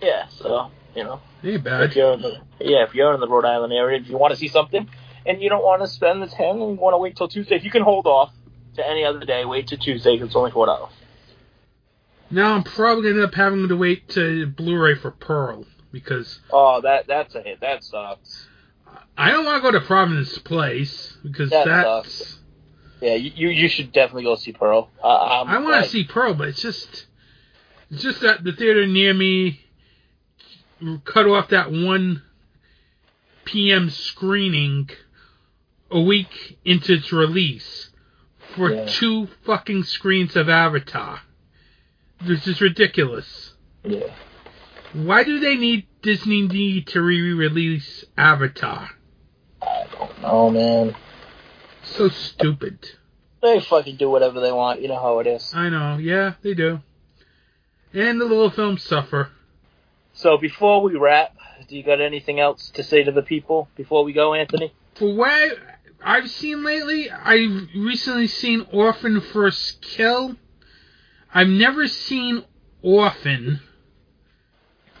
Yeah, 0.00 0.28
so 0.28 0.70
you 0.94 1.04
know, 1.04 1.20
Ain't 1.44 1.56
if 1.56 1.64
bad. 1.64 1.94
you're 1.96 2.12
in 2.14 2.22
the 2.22 2.40
yeah, 2.60 2.84
if 2.84 2.94
you're 2.94 3.14
in 3.14 3.20
the 3.20 3.28
Rhode 3.28 3.44
Island 3.44 3.72
area, 3.72 4.00
if 4.00 4.08
you 4.08 4.16
want 4.18 4.32
to 4.32 4.38
see 4.38 4.48
something, 4.48 4.88
and 5.26 5.42
you 5.42 5.48
don't 5.48 5.62
want 5.62 5.82
to 5.82 5.88
spend 5.88 6.22
the 6.22 6.26
ten, 6.26 6.60
and 6.60 6.74
you 6.74 6.80
want 6.80 6.94
to 6.94 6.98
wait 6.98 7.16
till 7.16 7.28
Tuesday, 7.28 7.56
if 7.56 7.64
you 7.64 7.70
can 7.70 7.82
hold 7.82 8.06
off 8.06 8.32
to 8.76 8.86
any 8.88 9.04
other 9.04 9.20
day, 9.20 9.44
wait 9.44 9.68
till 9.68 9.78
Tuesday 9.78 10.16
'cause 10.18 10.28
it's 10.28 10.36
only 10.36 10.50
four 10.50 10.66
dollars. 10.66 10.92
Now 12.30 12.54
I'm 12.54 12.62
probably 12.62 13.02
gonna 13.10 13.16
end 13.16 13.24
up 13.24 13.34
having 13.34 13.68
to 13.68 13.76
wait 13.76 14.08
to 14.10 14.46
Blu-ray 14.46 14.94
for 14.94 15.10
Pearl 15.10 15.64
because 15.92 16.40
Oh, 16.50 16.80
that 16.82 17.06
that's 17.06 17.34
a 17.34 17.42
hit. 17.42 17.60
That 17.60 17.82
sucks. 17.82 18.46
I 19.18 19.30
don't 19.30 19.44
want 19.44 19.62
to 19.62 19.70
go 19.72 19.78
to 19.78 19.84
Providence 19.84 20.38
Place 20.38 21.16
because 21.22 21.50
That 21.50 21.64
that's 21.66 21.86
sucks. 22.16 22.40
Yeah, 23.00 23.14
you 23.14 23.32
you, 23.34 23.48
you 23.48 23.68
should 23.68 23.92
definitely 23.92 24.24
go 24.24 24.36
see 24.36 24.52
Pearl. 24.52 24.90
Uh, 25.02 25.08
um, 25.08 25.48
I 25.48 25.58
want 25.58 25.82
to 25.84 25.90
see 25.90 26.04
Pearl, 26.04 26.34
but 26.34 26.48
it's 26.48 26.60
just 26.62 27.06
it's 27.90 28.02
just 28.02 28.20
that 28.20 28.44
the 28.44 28.52
theater 28.52 28.86
near 28.86 29.12
me 29.14 29.60
cut 31.04 31.26
off 31.26 31.48
that 31.50 31.70
one 31.70 32.22
p.m. 33.44 33.90
screening 33.90 34.88
a 35.90 36.00
week 36.00 36.58
into 36.64 36.94
its 36.94 37.12
release 37.12 37.90
for 38.54 38.70
Yeah. 38.72 38.86
two 38.86 39.26
fucking 39.44 39.84
screens 39.84 40.36
of 40.36 40.48
Avatar. 40.48 41.20
This 42.20 42.46
is 42.46 42.60
ridiculous. 42.60 43.54
Yeah. 43.82 44.12
Why 44.92 45.24
do 45.24 45.38
they 45.40 45.56
need 45.56 45.86
Disney 46.02 46.42
need 46.42 46.88
to 46.88 47.00
re-release 47.00 48.04
Avatar? 48.18 48.90
I 49.62 49.86
don't 49.92 50.22
know, 50.22 50.50
man. 50.50 50.96
So 51.82 52.08
stupid. 52.08 52.90
They 53.42 53.60
fucking 53.60 53.96
do 53.96 54.10
whatever 54.10 54.40
they 54.40 54.52
want. 54.52 54.82
You 54.82 54.88
know 54.88 55.00
how 55.00 55.18
it 55.20 55.26
is. 55.26 55.52
I 55.54 55.68
know. 55.70 55.96
Yeah, 55.96 56.34
they 56.42 56.54
do. 56.54 56.80
And 57.94 58.20
the 58.20 58.24
little 58.26 58.50
films 58.50 58.82
suffer. 58.82 59.30
So 60.20 60.36
before 60.36 60.82
we 60.82 60.96
wrap, 60.96 61.34
do 61.66 61.74
you 61.74 61.82
got 61.82 62.02
anything 62.02 62.40
else 62.40 62.68
to 62.74 62.82
say 62.82 63.02
to 63.02 63.10
the 63.10 63.22
people 63.22 63.68
before 63.74 64.04
we 64.04 64.12
go, 64.12 64.34
Anthony? 64.34 64.74
For 64.94 65.14
what 65.14 65.56
I've 66.04 66.30
seen 66.30 66.62
lately, 66.62 67.10
I've 67.10 67.68
recently 67.74 68.26
seen 68.26 68.66
Orphan 68.70 69.22
First 69.22 69.80
Kill. 69.80 70.36
I've 71.32 71.48
never 71.48 71.88
seen 71.88 72.44
Orphan. 72.82 73.60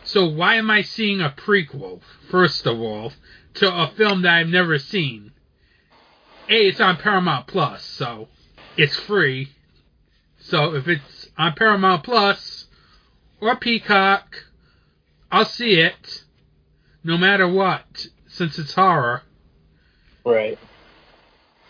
So 0.04 0.26
why 0.26 0.54
am 0.54 0.70
I 0.70 0.80
seeing 0.80 1.20
a 1.20 1.28
prequel, 1.28 2.00
first 2.30 2.66
of 2.66 2.80
all, 2.80 3.12
to 3.54 3.70
a 3.70 3.92
film 3.94 4.22
that 4.22 4.32
I've 4.32 4.48
never 4.48 4.78
seen? 4.78 5.32
A, 6.48 6.68
it's 6.68 6.80
on 6.80 6.96
Paramount 6.96 7.46
Plus, 7.46 7.84
so 7.84 8.28
it's 8.78 8.96
free. 8.96 9.50
So 10.38 10.74
if 10.76 10.88
it's 10.88 11.28
on 11.36 11.52
Paramount 11.56 12.04
Plus 12.04 12.68
or 13.42 13.54
Peacock, 13.56 14.46
I'll 15.30 15.44
see 15.44 15.80
it 15.80 16.24
no 17.04 17.16
matter 17.16 17.48
what, 17.48 18.06
since 18.28 18.58
it's 18.58 18.74
horror. 18.74 19.22
Right. 20.24 20.58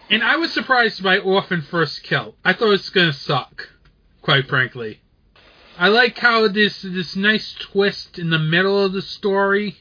And 0.09 0.25
I 0.25 0.37
was 0.37 0.53
surprised 0.53 1.03
by 1.03 1.19
Orphan 1.19 1.63
First 1.63 2.03
Kill. 2.03 2.35
I 2.45 2.53
thought 2.53 2.69
it 2.69 2.71
was 2.71 2.91
gonna 2.91 3.13
suck, 3.13 3.69
quite 4.23 4.49
frankly. 4.49 5.01
I 5.79 5.89
like 5.89 6.19
how 6.19 6.49
this 6.49 6.83
this 6.83 7.15
nice 7.15 7.55
twist 7.59 8.19
in 8.19 8.31
the 8.31 8.39
middle 8.39 8.85
of 8.85 8.93
the 8.93 9.03
story 9.03 9.77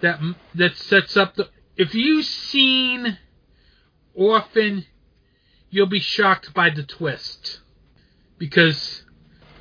that 0.00 0.20
that 0.54 0.76
sets 0.76 1.16
up 1.16 1.34
the. 1.34 1.48
If 1.76 1.94
you've 1.94 2.24
seen 2.24 3.18
Orphan, 4.14 4.86
you'll 5.70 5.86
be 5.86 6.00
shocked 6.00 6.54
by 6.54 6.70
the 6.70 6.82
twist 6.82 7.60
because 8.38 9.02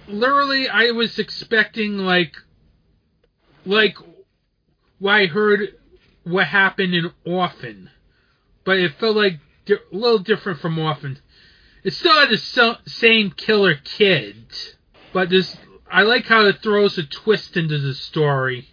literally 0.07 0.69
I 0.69 0.91
was 0.91 1.19
expecting 1.19 1.97
like 1.97 2.35
like 3.67 3.97
I 5.05 5.25
heard 5.25 5.75
what 6.23 6.47
happened 6.47 6.93
in 6.95 7.11
Orphan 7.25 7.89
but 8.67 8.79
it 8.79 8.91
felt 8.99 9.15
like 9.15 9.39
di- 9.65 9.75
a 9.75 9.95
little 9.95 10.19
different 10.19 10.59
from 10.59 10.77
Orphan. 10.77 11.19
It 11.85 11.93
still 11.93 12.19
had 12.19 12.29
the 12.29 12.37
so- 12.37 12.75
same 12.85 13.31
killer 13.31 13.75
kid, 13.75 14.45
but 15.13 15.29
this 15.29 15.55
I 15.89 16.01
like 16.01 16.25
how 16.25 16.45
it 16.47 16.61
throws 16.61 16.97
a 16.97 17.03
twist 17.03 17.55
into 17.55 17.77
the 17.77 17.93
story, 17.93 18.67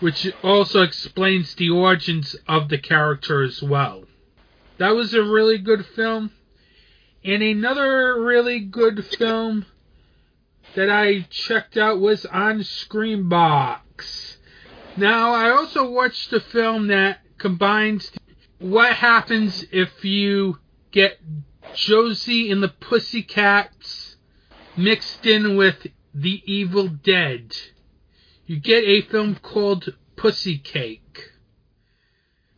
which 0.00 0.32
also 0.42 0.80
explains 0.80 1.54
the 1.54 1.68
origins 1.68 2.34
of 2.48 2.70
the 2.70 2.78
character 2.78 3.42
as 3.42 3.62
well. 3.62 4.04
That 4.78 4.96
was 4.96 5.12
a 5.12 5.22
really 5.22 5.58
good 5.58 5.84
film, 5.84 6.30
and 7.22 7.42
another 7.42 8.18
really 8.22 8.60
good 8.60 9.04
film 9.04 9.66
that 10.74 10.90
I 10.90 11.26
checked 11.30 11.76
out 11.76 12.00
was 12.00 12.26
on 12.26 12.60
Screambox. 12.60 14.36
Now 14.96 15.32
I 15.32 15.50
also 15.50 15.88
watched 15.90 16.32
a 16.32 16.40
film 16.40 16.88
that 16.88 17.20
combines 17.38 18.10
what 18.58 18.92
happens 18.92 19.64
if 19.70 20.04
you 20.04 20.58
get 20.90 21.18
Josie 21.74 22.50
and 22.50 22.62
the 22.62 22.68
Pussycats 22.68 24.16
mixed 24.76 25.26
in 25.26 25.56
with 25.56 25.86
The 26.14 26.42
Evil 26.46 26.88
Dead? 26.88 27.56
You 28.46 28.58
get 28.58 28.84
a 28.84 29.02
film 29.02 29.36
called 29.36 29.94
Pussy 30.16 30.58
Cake. 30.58 31.32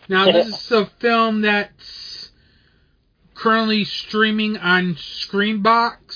Now, 0.09 0.31
this 0.31 0.49
is 0.49 0.73
a 0.73 0.87
film 0.99 1.43
that's 1.43 2.31
currently 3.35 3.85
streaming 3.85 4.57
on 4.57 4.95
Screambox. 4.95 6.10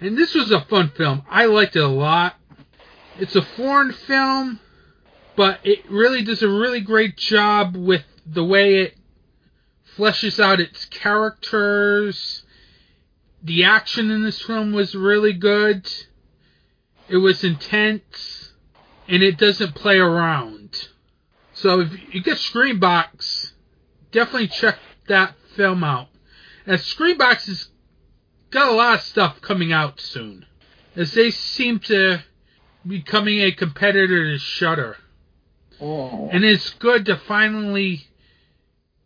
And 0.00 0.16
this 0.16 0.34
was 0.34 0.50
a 0.50 0.62
fun 0.62 0.90
film. 0.96 1.22
I 1.28 1.44
liked 1.46 1.76
it 1.76 1.82
a 1.82 1.88
lot. 1.88 2.36
It's 3.18 3.36
a 3.36 3.42
foreign 3.42 3.92
film, 3.92 4.60
but 5.36 5.60
it 5.62 5.90
really 5.90 6.22
does 6.22 6.42
a 6.42 6.48
really 6.48 6.80
great 6.80 7.16
job 7.16 7.76
with 7.76 8.04
the 8.26 8.44
way 8.44 8.76
it 8.76 8.96
fleshes 9.96 10.40
out 10.40 10.60
its 10.60 10.86
characters. 10.86 12.44
The 13.42 13.64
action 13.64 14.10
in 14.10 14.22
this 14.22 14.40
film 14.40 14.72
was 14.72 14.94
really 14.94 15.34
good. 15.34 15.90
It 17.08 17.18
was 17.18 17.44
intense, 17.44 18.52
and 19.08 19.22
it 19.22 19.36
doesn't 19.36 19.74
play 19.74 19.98
around. 19.98 20.88
So 21.52 21.80
if 21.80 22.14
you 22.14 22.22
get 22.22 22.38
Screambox, 22.38 23.52
definitely 24.12 24.48
check 24.48 24.78
that 25.08 25.34
film 25.56 25.84
out. 25.84 26.08
And 26.66 26.78
Screambox 26.78 27.46
has 27.46 27.69
got 28.50 28.72
a 28.72 28.74
lot 28.74 28.94
of 28.94 29.00
stuff 29.02 29.40
coming 29.40 29.72
out 29.72 30.00
soon, 30.00 30.46
as 30.96 31.12
they 31.12 31.30
seem 31.30 31.78
to 31.80 32.22
be 32.86 32.98
becoming 32.98 33.40
a 33.40 33.52
competitor 33.52 34.32
to 34.32 34.38
Shudder. 34.38 34.96
Mm. 35.80 36.30
And 36.32 36.44
it's 36.44 36.70
good 36.70 37.06
to 37.06 37.16
finally 37.16 38.06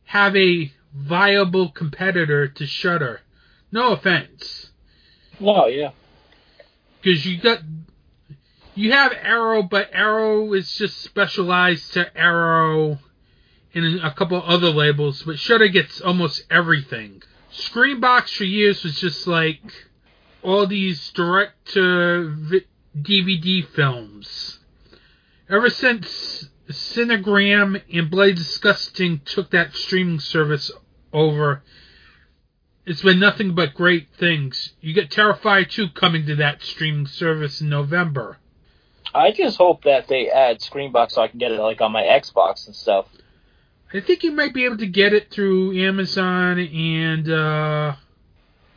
have 0.04 0.36
a 0.36 0.72
viable 0.94 1.70
competitor 1.70 2.48
to 2.48 2.66
Shudder. 2.66 3.20
No 3.72 3.92
offense. 3.92 4.70
No, 5.40 5.66
yeah. 5.66 5.90
because 7.02 7.26
you 7.26 7.40
got 7.40 7.60
you 8.76 8.92
have 8.92 9.12
Arrow, 9.12 9.62
but 9.62 9.90
Arrow 9.92 10.52
is 10.52 10.72
just 10.72 11.02
specialized 11.02 11.92
to 11.94 12.16
Arrow 12.16 12.98
and 13.74 14.00
a 14.00 14.12
couple 14.12 14.42
other 14.44 14.70
labels, 14.70 15.22
but 15.22 15.38
Shudder 15.38 15.68
gets 15.68 16.00
almost 16.00 16.44
everything. 16.50 17.22
Screambox 17.54 18.34
for 18.36 18.44
years 18.44 18.82
was 18.82 18.98
just 18.98 19.26
like 19.26 19.62
all 20.42 20.66
these 20.66 21.10
direct 21.12 21.72
to 21.72 22.62
DVD 23.00 23.66
films. 23.66 24.58
Ever 25.48 25.70
since 25.70 26.48
Cinedigm 26.68 27.80
and 27.92 28.10
Bloody 28.10 28.34
Disgusting 28.34 29.20
took 29.24 29.50
that 29.50 29.76
streaming 29.76 30.18
service 30.18 30.72
over, 31.12 31.62
it's 32.86 33.02
been 33.02 33.20
nothing 33.20 33.54
but 33.54 33.74
great 33.74 34.08
things. 34.18 34.72
You 34.80 34.92
get 34.92 35.10
Terrifier 35.10 35.68
2 35.68 35.90
coming 35.90 36.26
to 36.26 36.36
that 36.36 36.62
streaming 36.62 37.06
service 37.06 37.60
in 37.60 37.68
November. 37.68 38.38
I 39.14 39.30
just 39.30 39.58
hope 39.58 39.84
that 39.84 40.08
they 40.08 40.28
add 40.28 40.60
Screambox 40.60 41.12
so 41.12 41.22
I 41.22 41.28
can 41.28 41.38
get 41.38 41.52
it 41.52 41.60
like 41.60 41.80
on 41.80 41.92
my 41.92 42.02
Xbox 42.02 42.66
and 42.66 42.74
stuff. 42.74 43.06
I 43.92 44.00
think 44.00 44.24
you 44.24 44.32
might 44.32 44.54
be 44.54 44.64
able 44.64 44.78
to 44.78 44.86
get 44.86 45.12
it 45.12 45.30
through 45.30 45.78
Amazon 45.78 46.58
and 46.58 47.30
uh, 47.30 47.94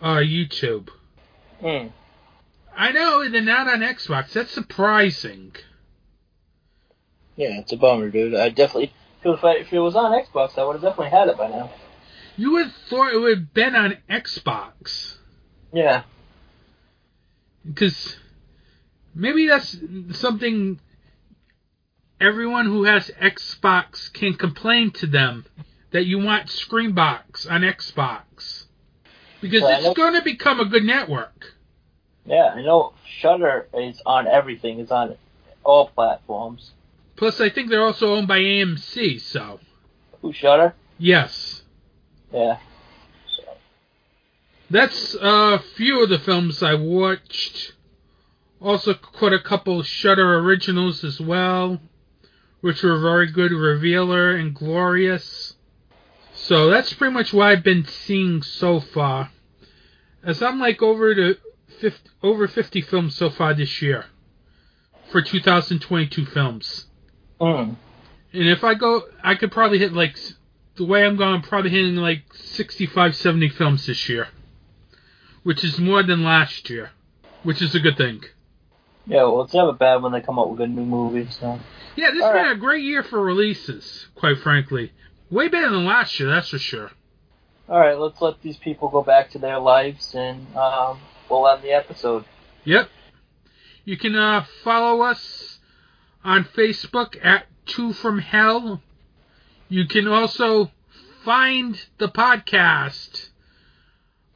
uh, 0.02 0.18
YouTube. 0.18 0.90
Hmm. 1.60 1.88
I 2.76 2.92
know 2.92 3.28
they're 3.28 3.42
not 3.42 3.68
on 3.68 3.80
Xbox. 3.80 4.34
That's 4.34 4.52
surprising. 4.52 5.56
Yeah, 7.36 7.60
it's 7.60 7.72
a 7.72 7.78
bummer, 7.78 8.10
dude. 8.10 8.36
I 8.36 8.50
definitely 8.50 8.94
if, 9.24 9.44
I, 9.44 9.54
if 9.54 9.74
it 9.74 9.80
was 9.80 9.96
on 9.96 10.12
Xbox, 10.12 10.58
I 10.58 10.64
would 10.64 10.74
have 10.74 10.82
definitely 10.82 11.10
had 11.10 11.28
it 11.28 11.38
by 11.38 11.50
now. 11.50 11.72
You 12.36 12.52
would 12.54 12.66
have 12.68 12.76
thought 12.90 13.14
it 13.14 13.18
would 13.18 13.38
have 13.38 13.54
been 13.54 13.76
on 13.76 13.98
Xbox. 14.10 15.18
Yeah. 15.74 16.04
Because 17.66 18.18
maybe 19.14 19.48
that's 19.48 19.76
something 20.12 20.80
everyone 22.20 22.66
who 22.66 22.84
has 22.84 23.12
Xbox 23.22 24.12
can 24.12 24.34
complain 24.34 24.92
to 24.92 25.08
them 25.08 25.46
that 25.92 26.06
you 26.06 26.20
want 26.20 26.48
Screambox 26.48 27.50
on 27.50 27.62
Xbox. 27.62 28.66
Because 29.42 29.62
Well, 29.62 29.86
it's 29.86 29.98
going 29.98 30.14
to 30.14 30.22
become 30.22 30.60
a 30.60 30.66
good 30.66 30.84
network. 30.84 31.54
Yeah, 32.26 32.54
I 32.56 32.62
know 32.62 32.94
Shudder 33.06 33.68
is 33.74 34.02
on 34.06 34.28
everything. 34.28 34.80
It's 34.80 34.92
on 34.92 35.16
all 35.64 35.90
platforms. 35.90 36.72
Plus, 37.16 37.40
I 37.40 37.50
think 37.50 37.70
they're 37.70 37.84
also 37.84 38.14
owned 38.14 38.28
by 38.28 38.40
AMC, 38.40 39.22
so. 39.22 39.60
Who 40.22 40.34
Shudder? 40.34 40.76
Yes. 40.98 41.64
Yeah. 42.34 42.58
That's 44.70 45.16
a 45.16 45.60
few 45.76 46.04
of 46.04 46.10
the 46.10 46.20
films 46.20 46.62
I 46.62 46.74
watched. 46.74 47.74
Also, 48.60 48.94
quite 48.94 49.34
a 49.34 49.40
couple 49.40 49.82
Shudder 49.84 50.40
originals 50.40 51.04
as 51.04 51.22
well, 51.22 51.80
which 52.68 52.84
were 52.84 53.00
very 53.00 53.32
good. 53.32 53.54
Revealer 53.54 54.36
and 54.36 54.54
Glorious. 54.54 55.54
So 56.34 56.70
that's 56.70 56.92
pretty 56.92 57.14
much 57.14 57.32
what 57.32 57.48
I've 57.48 57.64
been 57.64 57.86
seeing 57.86 58.42
so 58.42 58.82
far. 58.82 59.32
As 60.22 60.44
I'm 60.44 60.60
like 60.60 60.82
over 60.82 61.16
to 61.16 61.38
50, 61.80 62.10
over 62.22 62.46
50 62.46 62.82
films 62.82 63.16
so 63.16 63.30
far 63.30 63.54
this 63.54 63.82
year 63.82 64.04
for 65.14 65.22
2022 65.22 66.26
films. 66.26 66.88
Hmm. 67.40 67.76
And 68.34 68.50
if 68.50 68.66
I 68.66 68.74
go, 68.74 69.04
I 69.24 69.36
could 69.36 69.54
probably 69.54 69.80
hit 69.80 69.94
like 69.94 70.20
the 70.76 70.84
way 70.84 71.06
I'm 71.06 71.16
going, 71.16 71.36
I'm 71.36 71.42
probably 71.44 71.72
hitting 71.72 71.96
like 71.96 72.34
65, 72.34 73.16
70 73.16 73.48
films 73.48 73.86
this 73.86 74.10
year, 74.10 74.28
which 75.44 75.64
is 75.64 75.80
more 75.80 76.04
than 76.04 76.26
last 76.26 76.70
year, 76.70 76.92
which 77.44 77.62
is 77.62 77.74
a 77.76 77.80
good 77.80 77.96
thing. 77.96 78.24
Yeah, 79.08 79.24
well, 79.24 79.44
it's 79.44 79.54
never 79.54 79.72
bad 79.72 80.02
when 80.02 80.12
they 80.12 80.22
come 80.22 80.38
up 80.38 80.50
with 80.50 80.60
a 80.62 80.68
new 80.68 80.86
movie. 80.86 81.30
So. 81.32 81.60
Yeah, 81.96 82.12
this 82.12 82.24
has 82.24 82.34
been 82.34 82.44
right. 82.44 82.56
a 82.56 82.60
great 82.60 82.84
year 82.84 83.04
for 83.04 83.22
releases, 83.22 84.08
quite 84.16 84.38
frankly. 84.40 84.92
Way 85.32 85.48
better 85.48 85.70
than 85.70 85.86
last 85.86 86.20
year, 86.20 86.30
that's 86.30 86.50
for 86.50 86.60
sure. 86.60 86.92
All 87.70 87.80
right, 87.80 87.98
let's 87.98 88.22
let 88.22 88.42
these 88.42 88.58
people 88.58 88.90
go 88.90 89.02
back 89.04 89.32
to 89.32 89.40
their 89.40 89.60
lives, 89.60 90.14
and 90.14 90.56
um, 90.56 91.00
we'll 91.30 91.48
end 91.48 91.64
the 91.64 91.72
episode. 91.72 92.26
Yep. 92.66 92.90
You 93.84 93.98
can 93.98 94.16
uh, 94.16 94.46
follow 94.64 95.02
us 95.02 95.60
on 96.24 96.44
Facebook 96.44 97.18
at 97.24 97.46
Two 97.66 97.94
From 97.94 98.20
Hell. 98.20 98.82
You 99.70 99.86
can 99.86 100.08
also 100.08 100.72
find 101.24 101.78
the 101.98 102.10
podcast 102.10 103.27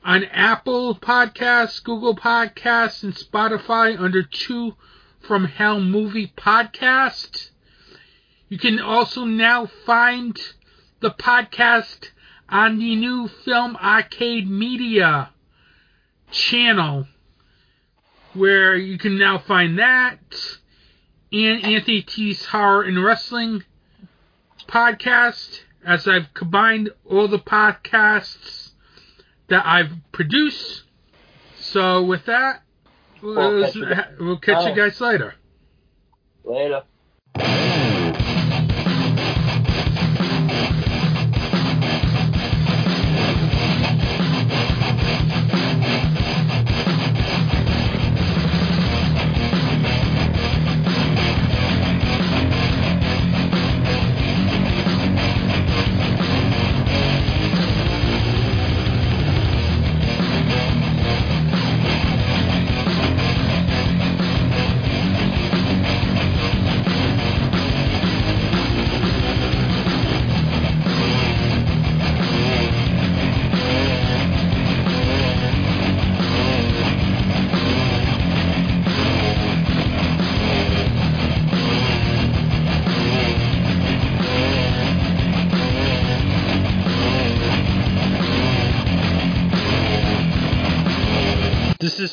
on 0.04 0.24
Apple 0.26 0.96
Podcasts, 0.96 1.84
Google 1.84 2.16
Podcasts, 2.16 3.04
and 3.04 3.14
Spotify 3.14 4.00
under 4.00 4.24
Two 4.24 4.76
From 5.20 5.46
Hell 5.46 5.80
Movie 5.80 6.34
Podcast. 6.36 7.50
You 8.50 8.58
can 8.58 8.80
also 8.80 9.26
now 9.26 9.68
find 9.86 10.40
the 11.00 11.12
podcast 11.12 12.10
on 12.50 12.80
the 12.80 12.96
new 12.96 13.28
Film 13.28 13.76
Arcade 13.78 14.50
Media 14.50 15.32
channel 16.32 17.08
where 18.34 18.76
you 18.76 18.98
can 18.98 19.18
now 19.18 19.38
find 19.38 19.78
that 19.80 20.20
and 21.32 21.64
Anthony 21.64 22.02
T's 22.02 22.46
Horror 22.46 22.84
and 22.84 23.04
Wrestling 23.04 23.64
podcast 24.68 25.62
as 25.86 26.08
I've 26.08 26.34
combined 26.34 26.92
all 27.10 27.28
the 27.28 27.40
podcasts 27.40 28.71
that 29.52 29.66
I've 29.66 29.92
produced. 30.12 30.84
So 31.60 32.04
with 32.04 32.26
that, 32.26 32.64
We'll 33.22 33.36
we'll, 33.36 33.64
catch 33.64 33.76
you 33.76 33.86
we'll 34.20 34.40
catch 34.40 34.68
you 34.68 34.76
guys 34.76 35.00
later. 35.00 35.36
Later. 36.44 36.84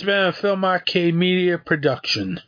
Been 0.08 0.24
a 0.24 0.32
Film 0.32 0.64
Arcade 0.64 1.14
Media 1.14 1.58
production. 1.58 2.40